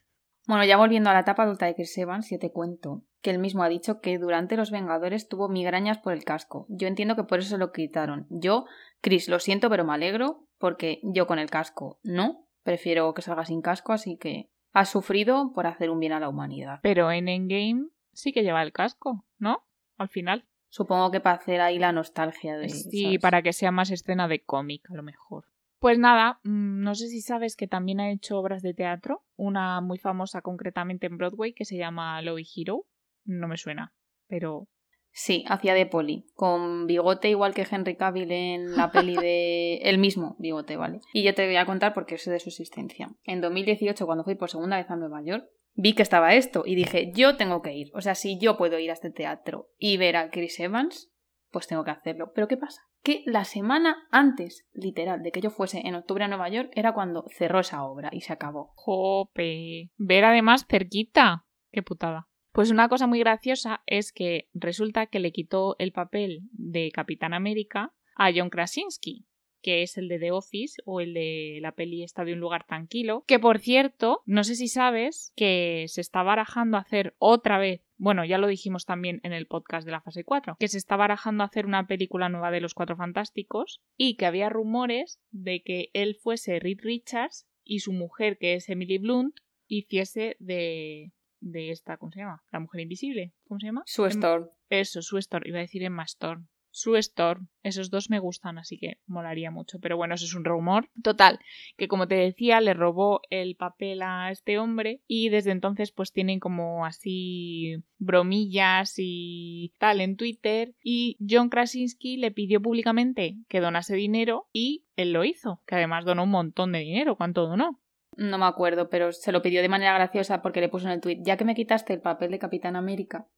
[0.46, 3.40] Bueno, ya volviendo a la etapa adulta de Chris Evans, yo te cuento que él
[3.40, 6.66] mismo ha dicho que durante Los Vengadores tuvo migrañas por el casco.
[6.68, 8.28] Yo entiendo que por eso se lo quitaron.
[8.30, 8.64] Yo,
[9.00, 12.46] Chris, lo siento, pero me alegro porque yo con el casco no.
[12.62, 16.28] Prefiero que salga sin casco, así que has sufrido por hacer un bien a la
[16.28, 16.78] humanidad.
[16.82, 19.66] Pero en Endgame sí que lleva el casco, ¿no?
[19.96, 20.46] Al final.
[20.76, 22.68] Supongo que para hacer ahí la nostalgia de...
[22.68, 23.20] Sí, ¿sabes?
[23.22, 25.46] para que sea más escena de cómic, a lo mejor.
[25.78, 29.80] Pues nada, mm, no sé si sabes que también ha hecho obras de teatro, una
[29.80, 32.84] muy famosa concretamente en Broadway que se llama Lobby Hero.
[33.24, 33.94] No me suena,
[34.28, 34.68] pero
[35.12, 39.76] Sí, hacía de poli, con bigote igual que Henry Cavill en la peli de...
[39.82, 41.00] El mismo bigote, ¿vale?
[41.14, 43.08] Y yo te voy a contar porque sé de su existencia.
[43.24, 46.74] En 2018, cuando fui por segunda vez a Nueva York, vi que estaba esto y
[46.74, 47.90] dije, yo tengo que ir.
[47.94, 51.12] O sea, si yo puedo ir a este teatro y ver a Chris Evans,
[51.50, 52.32] pues tengo que hacerlo.
[52.34, 52.82] Pero ¿qué pasa?
[53.02, 56.92] Que la semana antes, literal, de que yo fuese en octubre a Nueva York, era
[56.92, 58.72] cuando cerró esa obra y se acabó.
[58.74, 59.90] jope.
[59.96, 61.46] Ver además cerquita.
[61.70, 62.28] Qué putada.
[62.52, 67.34] Pues una cosa muy graciosa es que resulta que le quitó el papel de Capitán
[67.34, 69.26] América a John Krasinski,
[69.66, 72.64] que es el de The Office o el de la peli Está de un lugar
[72.68, 77.82] tranquilo, que por cierto, no sé si sabes que se está barajando hacer otra vez,
[77.96, 80.94] bueno, ya lo dijimos también en el podcast de la fase 4, que se está
[80.94, 85.90] barajando hacer una película nueva de los Cuatro Fantásticos y que había rumores de que
[85.94, 89.34] él fuese Reed Richards y su mujer, que es Emily Blunt,
[89.66, 92.44] hiciese de de esta, ¿cómo se llama?
[92.52, 93.82] La mujer invisible, ¿cómo se llama?
[93.84, 94.48] Su Em- Storm.
[94.68, 96.46] Eso, su Storm, iba a decir Emma Storm.
[96.76, 97.48] Sue Storm.
[97.62, 99.78] Esos dos me gustan, así que molaría mucho.
[99.80, 100.90] Pero bueno, eso es un rumor.
[101.02, 101.40] Total,
[101.78, 106.12] que como te decía, le robó el papel a este hombre y desde entonces pues
[106.12, 110.74] tienen como así bromillas y tal en Twitter.
[110.82, 116.04] Y John Krasinski le pidió públicamente que donase dinero y él lo hizo, que además
[116.04, 117.16] donó un montón de dinero.
[117.16, 117.80] ¿Cuánto donó?
[118.16, 121.00] No me acuerdo, pero se lo pidió de manera graciosa porque le puso en el
[121.00, 123.28] tweet, ya que me quitaste el papel de Capitán América,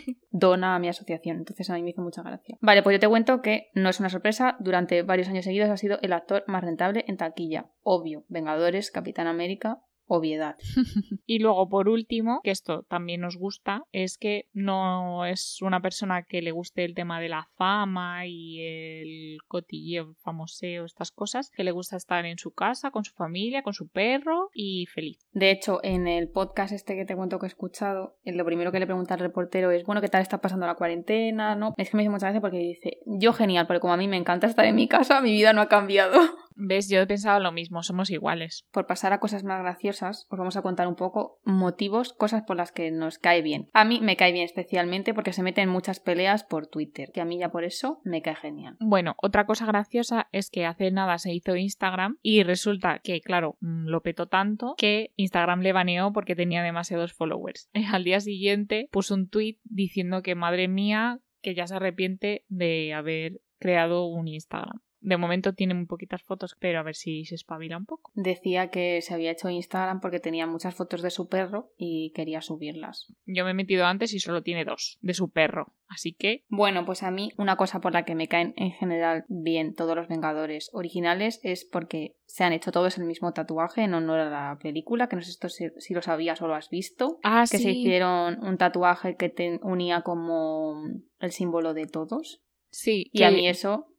[0.30, 1.38] dona a mi asociación.
[1.38, 2.58] Entonces a mí me hizo mucha gracia.
[2.60, 5.76] Vale, pues yo te cuento que no es una sorpresa, durante varios años seguidos ha
[5.76, 7.66] sido el actor más rentable en taquilla.
[7.82, 10.56] Obvio, Vengadores, Capitán América, obviedad.
[11.26, 16.24] y luego, por último, que esto también nos gusta, es que no es una persona
[16.24, 21.50] que le guste el tema de la fama y el cotilleo, el famoseo, estas cosas,
[21.50, 25.18] que le gusta estar en su casa, con su familia, con su perro y feliz.
[25.32, 28.80] De hecho, en el podcast este que te cuento que he escuchado, lo primero que
[28.80, 31.54] le pregunta al reportero es, bueno, ¿qué tal está pasando la cuarentena?
[31.54, 31.74] ¿No?
[31.76, 34.16] Es que me dice muchas veces porque dice, yo genial, porque como a mí me
[34.16, 36.18] encanta estar en mi casa, mi vida no ha cambiado.
[36.56, 36.88] ¿Ves?
[36.88, 38.64] Yo he pensado lo mismo, somos iguales.
[38.70, 42.56] Por pasar a cosas más graciosas, os vamos a contar un poco motivos, cosas por
[42.56, 43.68] las que nos cae bien.
[43.72, 47.20] A mí me cae bien especialmente porque se mete en muchas peleas por Twitter, que
[47.20, 48.76] a mí ya por eso me cae genial.
[48.80, 53.56] Bueno, otra cosa graciosa es que hace nada se hizo Instagram y resulta que, claro,
[53.60, 57.68] mm, lo petó tanto que Instagram le baneó porque tenía demasiados followers.
[57.92, 62.94] Al día siguiente puso un tweet diciendo que madre mía, que ya se arrepiente de
[62.94, 64.80] haber creado un Instagram.
[65.02, 68.12] De momento tiene muy poquitas fotos, pero a ver si se espabila un poco.
[68.14, 72.40] Decía que se había hecho Instagram porque tenía muchas fotos de su perro y quería
[72.40, 73.12] subirlas.
[73.26, 75.74] Yo me he metido antes y solo tiene dos de su perro.
[75.88, 76.44] Así que.
[76.48, 79.96] Bueno, pues a mí una cosa por la que me caen en general bien todos
[79.96, 84.30] los Vengadores originales es porque se han hecho todos el mismo tatuaje en honor a
[84.30, 85.32] la película, que no sé
[85.78, 87.18] si, lo sabías o lo has visto.
[87.22, 90.82] Ah, que se hicieron un tatuaje que te unía como
[91.18, 92.40] el símbolo de todos.
[92.70, 93.10] Sí.
[93.12, 93.91] Y a mí eso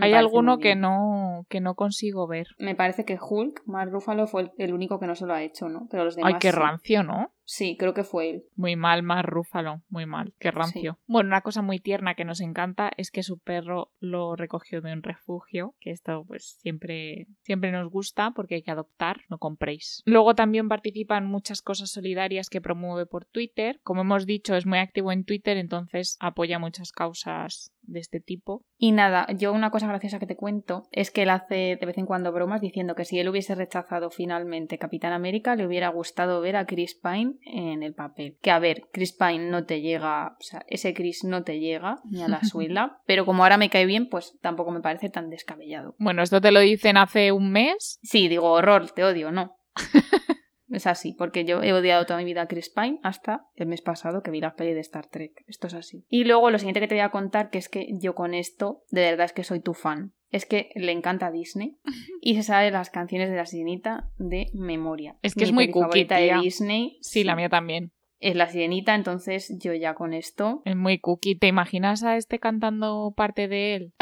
[0.00, 2.48] hay alguno que no, que no consigo ver.
[2.58, 5.68] Me parece que Hulk, Mark Ruffalo, fue el, único que no se lo ha hecho,
[5.68, 5.86] ¿no?
[5.90, 6.34] Pero los demás.
[6.34, 7.32] Ay, qué rancio, ¿no?
[7.46, 8.44] Sí, creo que fue él.
[8.56, 10.98] Muy mal, más Rúfalo, muy mal, qué rancio.
[11.06, 14.92] Bueno, una cosa muy tierna que nos encanta es que su perro lo recogió de
[14.92, 20.02] un refugio, que esto pues siempre, siempre nos gusta porque hay que adoptar, no compréis.
[20.06, 23.78] Luego también participa en muchas cosas solidarias que promueve por Twitter.
[23.82, 28.62] Como hemos dicho, es muy activo en Twitter, entonces apoya muchas causas de este tipo.
[28.76, 31.98] Y nada, yo una cosa graciosa que te cuento es que él hace de vez
[31.98, 36.40] en cuando bromas diciendo que si él hubiese rechazado finalmente Capitán América, le hubiera gustado
[36.40, 38.36] ver a Chris Pine en el papel.
[38.42, 41.98] Que a ver, Chris Pine no te llega, o sea, ese Chris no te llega
[42.04, 45.30] ni a la suela, pero como ahora me cae bien, pues tampoco me parece tan
[45.30, 45.94] descabellado.
[45.98, 47.98] Bueno, esto te lo dicen hace un mes.
[48.02, 49.56] Sí, digo, horror, te odio, no.
[50.68, 53.82] Es así, porque yo he odiado toda mi vida a Chris Pine hasta el mes
[53.82, 55.44] pasado que vi la peli de Star Trek.
[55.46, 56.04] Esto es así.
[56.08, 58.82] Y luego lo siguiente que te voy a contar, que es que yo con esto,
[58.90, 60.14] de verdad es que soy tu fan.
[60.30, 61.76] Es que le encanta Disney
[62.20, 65.16] y se sabe las canciones de la sirenita de memoria.
[65.22, 66.98] Es que es muy cookie, de Disney.
[67.02, 67.92] Sí, la mía también.
[68.18, 70.62] Es la sirenita, entonces yo ya con esto.
[70.64, 71.38] Es muy cookie.
[71.38, 73.92] ¿Te imaginas a este cantando parte de él?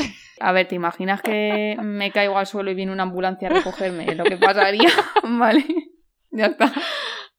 [0.41, 4.07] A ver, ¿te imaginas que me caigo al suelo y viene una ambulancia a recogerme?
[4.07, 4.89] Es lo que pasaría,
[5.39, 5.65] ¿vale?
[6.33, 6.73] Ya está.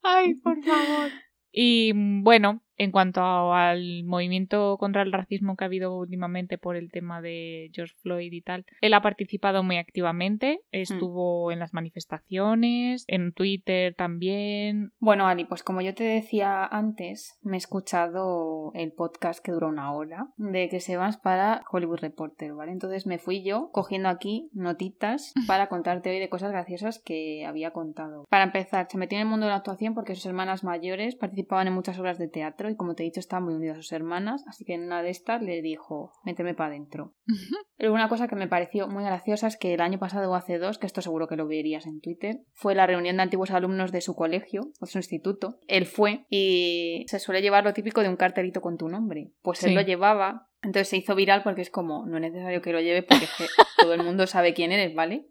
[0.04, 1.12] Ay, por favor.
[1.52, 6.92] Y bueno, en cuanto al movimiento contra el racismo que ha habido últimamente por el
[6.92, 13.06] tema de George Floyd y tal, él ha participado muy activamente, estuvo en las manifestaciones,
[13.08, 14.92] en Twitter también.
[15.00, 19.70] Bueno, Ali, pues como yo te decía antes, me he escuchado el podcast que duró
[19.70, 22.72] una hora de que se vas para Hollywood Reporter, ¿vale?
[22.72, 27.72] Entonces me fui yo cogiendo aquí notitas para contarte hoy de cosas graciosas que había
[27.72, 28.26] contado.
[28.30, 31.68] Para empezar, se metió en el mundo de la actuación porque sus hermanas mayores participaban
[31.68, 33.92] en muchas obras de teatro y como te he dicho estaban muy unidas a sus
[33.92, 37.16] hermanas, así que en una de estas le dijo, méteme para adentro.
[37.78, 40.58] Pero una cosa que me pareció muy graciosa es que el año pasado o hace
[40.58, 43.92] dos, que esto seguro que lo verías en Twitter, fue la reunión de antiguos alumnos
[43.92, 45.60] de su colegio o su instituto.
[45.68, 49.32] Él fue y se suele llevar lo típico de un cartelito con tu nombre.
[49.42, 52.72] Pues él lo llevaba entonces se hizo viral porque es como, no es necesario que
[52.72, 53.28] lo lleve porque
[53.78, 55.28] todo el mundo sabe quién eres, ¿vale?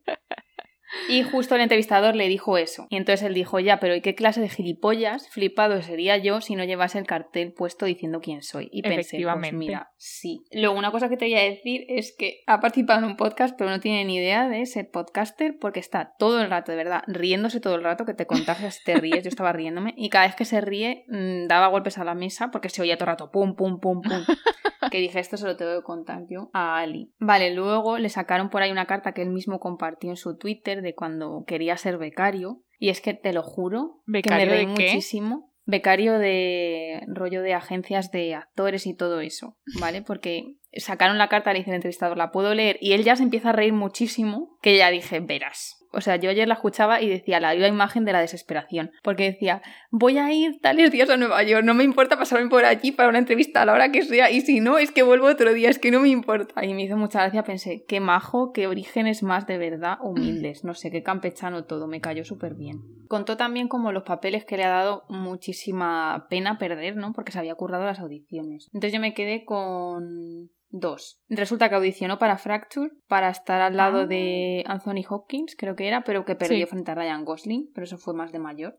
[1.09, 2.87] Y justo el entrevistador le dijo eso.
[2.91, 6.55] Y entonces él dijo, ya, pero ¿y qué clase de gilipollas flipado sería yo si
[6.55, 8.69] no llevase el cartel puesto diciendo quién soy?
[8.73, 10.45] Y pensé, pues mira, sí.
[10.53, 13.57] Luego, una cosa que te voy a decir es que ha participado en un podcast,
[13.57, 17.03] pero no tiene ni idea de ser podcaster porque está todo el rato, de verdad,
[17.07, 19.25] riéndose todo el rato, que te contagias, te ríes.
[19.25, 22.51] Yo estaba riéndome y cada vez que se ríe mm, daba golpes a la mesa
[22.51, 24.25] porque se oía todo el rato pum, pum, pum, pum.
[24.91, 27.13] que dije, esto se lo tengo que contar yo a Ali.
[27.19, 30.82] Vale, luego le sacaron por ahí una carta que él mismo compartió en su Twitter
[30.83, 32.63] de cuando quería ser becario.
[32.79, 35.53] Y es que te lo juro, que me reí muchísimo.
[35.65, 40.03] Becario de rollo de agencias de actores y todo eso, ¿vale?
[40.03, 43.23] Porque sacaron la carta, le dice el entrevistador, la puedo leer, y él ya se
[43.23, 45.83] empieza a reír muchísimo, que ya dije, verás.
[45.93, 49.25] O sea, yo ayer la escuchaba y decía la viva imagen de la desesperación, porque
[49.25, 49.61] decía,
[49.91, 53.11] voy a ir tales días a Nueva York, no me importa pasarme por allí para
[53.11, 55.69] una entrevista a la hora que sea, y si no, es que vuelvo otro día,
[55.69, 56.65] es que no me importa.
[56.65, 60.73] Y me hizo mucha gracia, pensé, qué majo, qué orígenes más de verdad humildes, no
[60.75, 62.81] sé, qué campechano todo, me cayó súper bien.
[63.09, 67.13] Contó también como los papeles que le ha dado muchísima pena perder, ¿no?
[67.13, 68.71] Porque se había currado las audiciones.
[68.73, 71.21] Entonces yo me quedé con Dos.
[71.29, 74.07] Resulta que audicionó para Fracture para estar al lado Ah.
[74.07, 76.71] de Anthony Hopkins, creo que era, pero que perdió Sí.
[76.71, 78.79] frente a Ryan Gosling, pero eso fue más de mayor.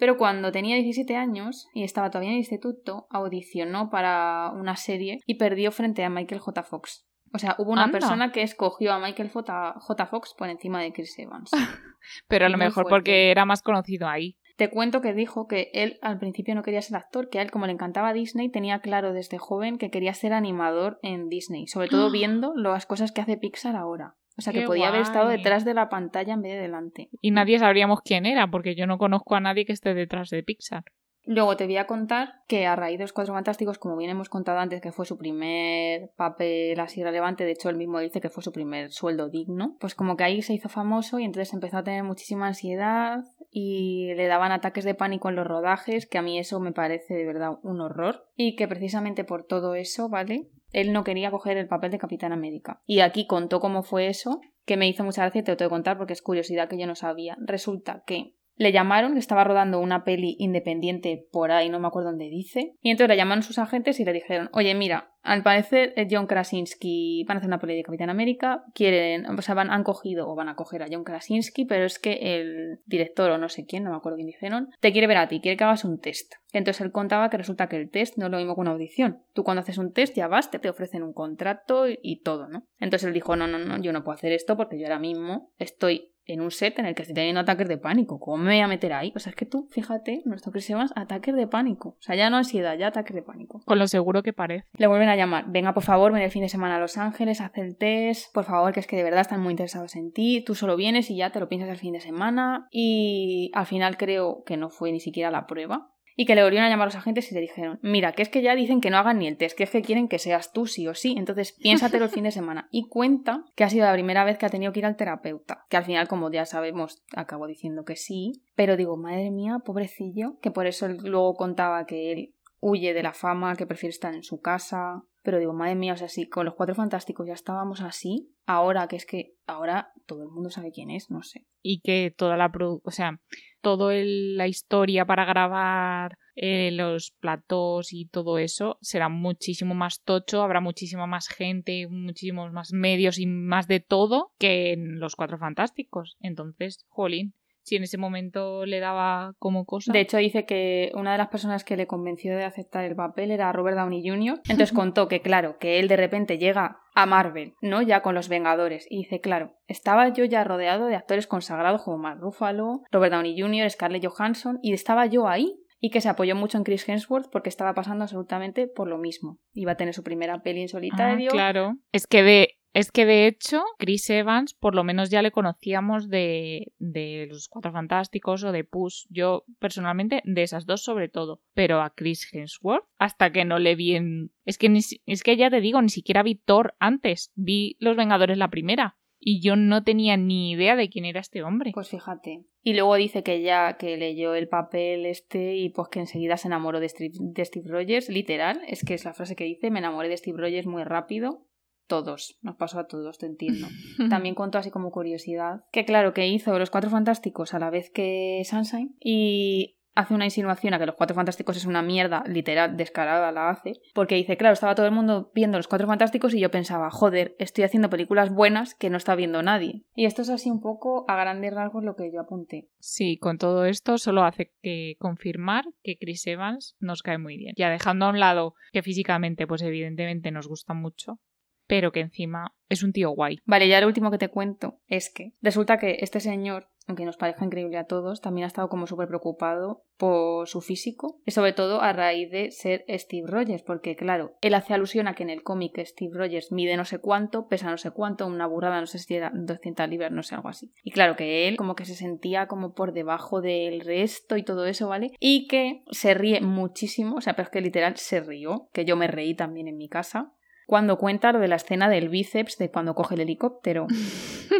[0.00, 5.20] Pero cuando tenía 17 años y estaba todavía en el instituto, audicionó para una serie
[5.26, 6.62] y perdió frente a Michael J.
[6.64, 7.06] Fox.
[7.32, 7.92] O sea, hubo una Anda.
[8.00, 9.74] persona que escogió a Michael J.
[9.78, 10.06] J.
[10.06, 11.50] Fox por encima de Chris Evans.
[12.28, 12.90] Pero a lo Muy mejor fuerte.
[12.90, 14.36] porque era más conocido ahí.
[14.56, 17.50] Te cuento que dijo que él al principio no quería ser actor, que a él
[17.50, 21.88] como le encantaba Disney tenía claro desde joven que quería ser animador en Disney, sobre
[21.88, 24.14] todo viendo las cosas que hace Pixar ahora.
[24.36, 27.08] O sea, que ¡Qué podía haber estado detrás de la pantalla en vez de delante.
[27.20, 30.42] Y nadie sabríamos quién era, porque yo no conozco a nadie que esté detrás de
[30.42, 30.82] Pixar.
[31.26, 34.28] Luego te voy a contar que a raíz de los Cuatro Fantásticos, como bien hemos
[34.28, 38.28] contado antes, que fue su primer papel así relevante, de hecho él mismo dice que
[38.28, 41.78] fue su primer sueldo digno, pues como que ahí se hizo famoso y entonces empezó
[41.78, 46.22] a tener muchísima ansiedad y le daban ataques de pánico en los rodajes, que a
[46.22, 50.50] mí eso me parece de verdad un horror, y que precisamente por todo eso, ¿vale?
[50.72, 52.80] Él no quería coger el papel de Capitán América.
[52.84, 55.68] Y aquí contó cómo fue eso, que me hizo mucha gracia y te lo tengo
[55.68, 57.36] que contar porque es curiosidad que yo no sabía.
[57.40, 62.10] Resulta que le llamaron, que estaba rodando una peli independiente por ahí, no me acuerdo
[62.10, 62.74] dónde dice.
[62.80, 66.26] Y entonces le llamaron sus agentes y le dijeron, oye, mira, al parecer eh, John
[66.26, 70.28] Krasinski van a hacer una peli de Capitán América, quieren, o sea, van, han cogido
[70.28, 73.64] o van a coger a John Krasinski, pero es que el director o no sé
[73.64, 75.98] quién, no me acuerdo quién dijeron, te quiere ver a ti, quiere que hagas un
[75.98, 76.34] test.
[76.52, 79.22] Entonces él contaba que resulta que el test no es lo mismo que una audición.
[79.32, 82.46] Tú cuando haces un test ya vas, te, te ofrecen un contrato y, y todo,
[82.48, 82.64] ¿no?
[82.78, 85.50] Entonces él dijo, no, no, no, yo no puedo hacer esto porque yo ahora mismo
[85.58, 88.18] estoy en un set en el que estoy teniendo ataques de pánico.
[88.18, 89.12] ¿Cómo me voy a meter ahí?
[89.14, 91.90] O sea, es que tú, fíjate, nuestro Chris Evans, ataques de pánico.
[91.90, 93.60] O sea, ya no ansiedad, ya ataques de pánico.
[93.64, 94.66] Con lo seguro que parece.
[94.76, 97.40] Le vuelven a llamar, venga, por favor, ven el fin de semana a Los Ángeles,
[97.40, 100.42] haz el test, por favor, que es que de verdad están muy interesados en ti,
[100.44, 102.68] tú solo vienes y ya te lo piensas el fin de semana.
[102.70, 105.90] Y al final creo que no fue ni siquiera la prueba.
[106.16, 108.28] Y que le volvieron a llamar a los agentes y le dijeron, mira, que es
[108.28, 110.52] que ya dicen que no hagan ni el test, que es que quieren que seas
[110.52, 112.68] tú sí o sí, entonces piénsatelo el fin de semana.
[112.70, 115.64] Y cuenta que ha sido la primera vez que ha tenido que ir al terapeuta,
[115.68, 120.38] que al final, como ya sabemos, acabó diciendo que sí, pero digo, madre mía, pobrecillo,
[120.40, 124.14] que por eso él luego contaba que él huye de la fama, que prefiere estar
[124.14, 125.02] en su casa.
[125.24, 128.86] Pero digo, madre mía, o sea, si con los cuatro fantásticos ya estábamos así, ahora
[128.88, 131.46] que es que ahora todo el mundo sabe quién es, no sé.
[131.62, 133.20] Y que toda la produ- o sea,
[133.62, 140.02] todo el- la historia para grabar eh, los platós y todo eso será muchísimo más
[140.02, 145.14] tocho, habrá muchísima más gente, muchísimos más medios y más de todo que en los
[145.16, 146.16] cuatro fantásticos.
[146.20, 147.34] Entonces, jolín,
[147.64, 149.92] si en ese momento le daba como cosa.
[149.92, 153.30] De hecho, dice que una de las personas que le convenció de aceptar el papel
[153.30, 154.40] era Robert Downey Jr.
[154.48, 157.82] Entonces contó que, claro, que él de repente llega a Marvel, ¿no?
[157.82, 158.86] Ya con los Vengadores.
[158.88, 163.40] Y dice, claro, estaba yo ya rodeado de actores consagrados como Mark Ruffalo, Robert Downey
[163.40, 165.56] Jr., Scarlett Johansson, y estaba yo ahí.
[165.80, 169.38] Y que se apoyó mucho en Chris Hemsworth porque estaba pasando absolutamente por lo mismo.
[169.52, 171.30] Iba a tener su primera peli en Ah, solitario.
[171.30, 171.74] claro.
[171.92, 172.48] Es que de.
[172.74, 177.48] Es que de hecho, Chris Evans, por lo menos ya le conocíamos de, de los
[177.48, 179.06] Cuatro Fantásticos o de Push.
[179.10, 181.40] Yo, personalmente, de esas dos sobre todo.
[181.54, 184.32] Pero a Chris Hemsworth, hasta que no le vi en.
[184.44, 187.30] Es que, es que ya te digo, ni siquiera vi Thor antes.
[187.36, 188.96] Vi Los Vengadores la primera.
[189.20, 191.70] Y yo no tenía ni idea de quién era este hombre.
[191.72, 192.44] Pues fíjate.
[192.60, 196.48] Y luego dice que ya que leyó el papel este y pues que enseguida se
[196.48, 200.16] enamoró de Steve Rogers, literal, es que es la frase que dice, me enamoré de
[200.16, 201.46] Steve Rogers muy rápido.
[201.86, 203.66] Todos, nos pasó a todos, te entiendo.
[204.10, 207.90] También contó así como curiosidad que claro que hizo Los Cuatro Fantásticos a la vez
[207.90, 212.76] que Sunshine y hace una insinuación a que Los Cuatro Fantásticos es una mierda, literal,
[212.76, 216.40] descarada la hace, porque dice, claro, estaba todo el mundo viendo Los Cuatro Fantásticos y
[216.40, 219.82] yo pensaba, joder, estoy haciendo películas buenas que no está viendo nadie.
[219.94, 222.68] Y esto es así un poco a grandes rasgos lo que yo apunté.
[222.78, 227.54] Sí, con todo esto solo hace que confirmar que Chris Evans nos cae muy bien.
[227.56, 231.20] Ya dejando a un lado que físicamente, pues evidentemente nos gusta mucho,
[231.66, 233.38] pero que encima es un tío guay.
[233.44, 237.16] Vale, ya lo último que te cuento es que resulta que este señor, aunque nos
[237.16, 241.52] parezca increíble a todos, también ha estado como súper preocupado por su físico y sobre
[241.52, 245.30] todo a raíz de ser Steve Rogers, porque claro, él hace alusión a que en
[245.30, 248.86] el cómic Steve Rogers mide no sé cuánto, pesa no sé cuánto, una burrada, no
[248.86, 250.72] sé si era 200 libras, no sé, algo así.
[250.82, 254.66] Y claro que él como que se sentía como por debajo del resto y todo
[254.66, 255.12] eso, ¿vale?
[255.20, 258.96] Y que se ríe muchísimo, o sea, pero es que literal se rió, que yo
[258.96, 260.32] me reí también en mi casa
[260.66, 263.86] cuando cuenta lo de la escena del bíceps de cuando coge el helicóptero.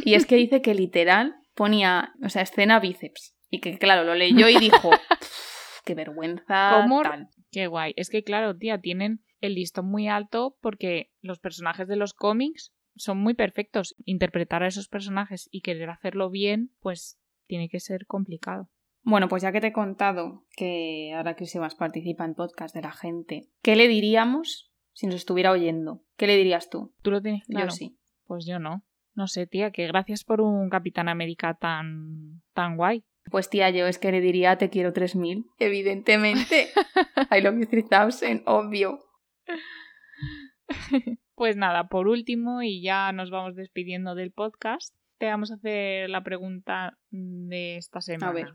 [0.05, 3.37] y es que dice que literal ponía, o sea, escena bíceps.
[3.51, 4.91] Y que claro, lo leyó y dijo,
[5.85, 6.81] qué vergüenza.
[6.83, 7.03] ¿Cómo?
[7.03, 7.29] Tal.
[7.51, 7.93] Qué guay.
[7.97, 12.73] Es que, claro, tía, tienen el listón muy alto porque los personajes de los cómics
[12.97, 13.95] son muy perfectos.
[14.05, 18.71] Interpretar a esos personajes y querer hacerlo bien, pues tiene que ser complicado.
[19.03, 22.83] Bueno, pues ya que te he contado que ahora que Sebas participa en podcast de
[22.83, 26.03] la gente, ¿qué le diríamos si nos estuviera oyendo?
[26.17, 26.95] ¿Qué le dirías tú?
[27.03, 27.67] ¿Tú lo tienes claro?
[27.67, 27.99] Yo sí.
[28.27, 28.83] Pues yo no.
[29.15, 33.05] No sé, tía, que gracias por un Capitán América tan, tan guay.
[33.31, 35.45] Pues tía, yo es que le diría te quiero 3000.
[35.59, 36.69] Evidentemente.
[37.31, 39.01] I love you 3000, obvio.
[41.37, 46.09] Pues nada, por último, y ya nos vamos despidiendo del podcast, te vamos a hacer
[46.09, 48.31] la pregunta de esta semana.
[48.31, 48.53] A ver.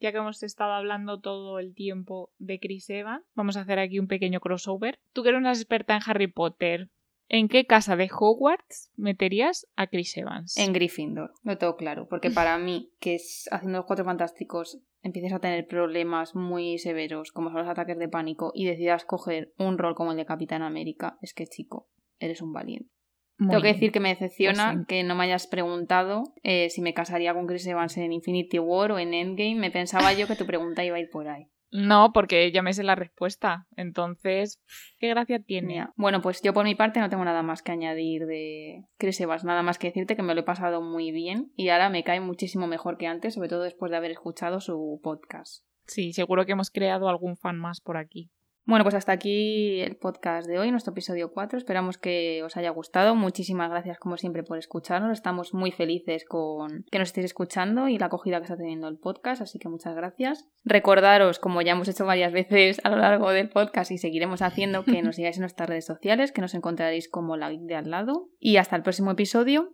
[0.00, 3.98] Ya que hemos estado hablando todo el tiempo de Chris Evans, vamos a hacer aquí
[3.98, 4.98] un pequeño crossover.
[5.12, 6.90] Tú que eres una experta en Harry Potter,
[7.28, 10.56] ¿en qué casa de Hogwarts meterías a Chris Evans?
[10.56, 12.06] En Gryffindor, lo tengo claro.
[12.08, 17.32] Porque para mí, que es haciendo los cuatro fantásticos, empieces a tener problemas muy severos,
[17.32, 20.62] como son los ataques de pánico, y decidas coger un rol como el de Capitán
[20.62, 21.88] América, es que chico,
[22.18, 22.97] eres un valiente.
[23.38, 24.86] Muy Tengo que decir que me decepciona Pues sí.
[24.88, 28.92] que no me hayas preguntado eh, si me casaría con Chris Evans en Infinity War
[28.92, 29.54] o en Endgame.
[29.54, 31.46] Me pensaba yo que tu pregunta iba a ir por ahí.
[31.70, 33.66] No, porque ya me sé la respuesta.
[33.76, 34.60] Entonces,
[34.98, 35.86] ¿qué gracia tiene?
[35.96, 39.44] Bueno, pues yo por mi parte no tengo nada más que añadir de Chris Evans,
[39.44, 42.20] nada más que decirte que me lo he pasado muy bien y ahora me cae
[42.20, 45.64] muchísimo mejor que antes, sobre todo después de haber escuchado su podcast.
[45.86, 48.30] Sí, seguro que hemos creado algún fan más por aquí.
[48.68, 51.56] Bueno, pues hasta aquí el podcast de hoy, nuestro episodio 4.
[51.56, 53.14] Esperamos que os haya gustado.
[53.14, 55.10] Muchísimas gracias, como siempre, por escucharnos.
[55.12, 58.98] Estamos muy felices con que nos estéis escuchando y la acogida que está teniendo el
[58.98, 60.44] podcast, así que muchas gracias.
[60.66, 64.84] Recordaros, como ya hemos hecho varias veces a lo largo del podcast y seguiremos haciendo,
[64.84, 67.88] que nos sigáis en nuestras redes sociales, que nos encontraréis como la geek de al
[67.88, 68.28] lado.
[68.38, 69.72] Y hasta el próximo episodio.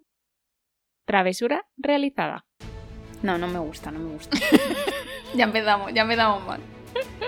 [1.04, 2.46] Travesura realizada.
[3.24, 4.38] No, no me gusta, no me gusta.
[5.34, 6.60] ya empezamos, ya empezamos mal.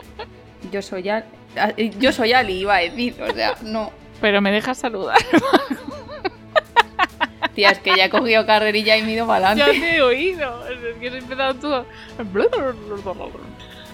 [0.71, 1.46] Yo soy Ali.
[1.99, 3.93] Yo soy Ali, iba a decir, o sea, no.
[4.21, 5.19] Pero me dejas saludar.
[7.55, 9.81] Tía, es que ya he cogido carrerilla y me he ido para ya adelante.
[9.81, 10.63] te he oído.
[10.69, 11.73] Es que has empezado tú.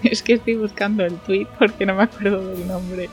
[0.02, 3.08] Es que estoy buscando el tweet porque no me acuerdo del nombre.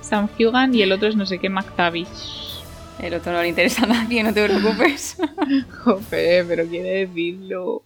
[0.00, 2.60] Sam Hugan y el otro es no sé qué McTavish.
[2.98, 5.16] El otro no le interesa a nadie, no te preocupes.
[5.84, 7.82] Jope, pero quiere decirlo.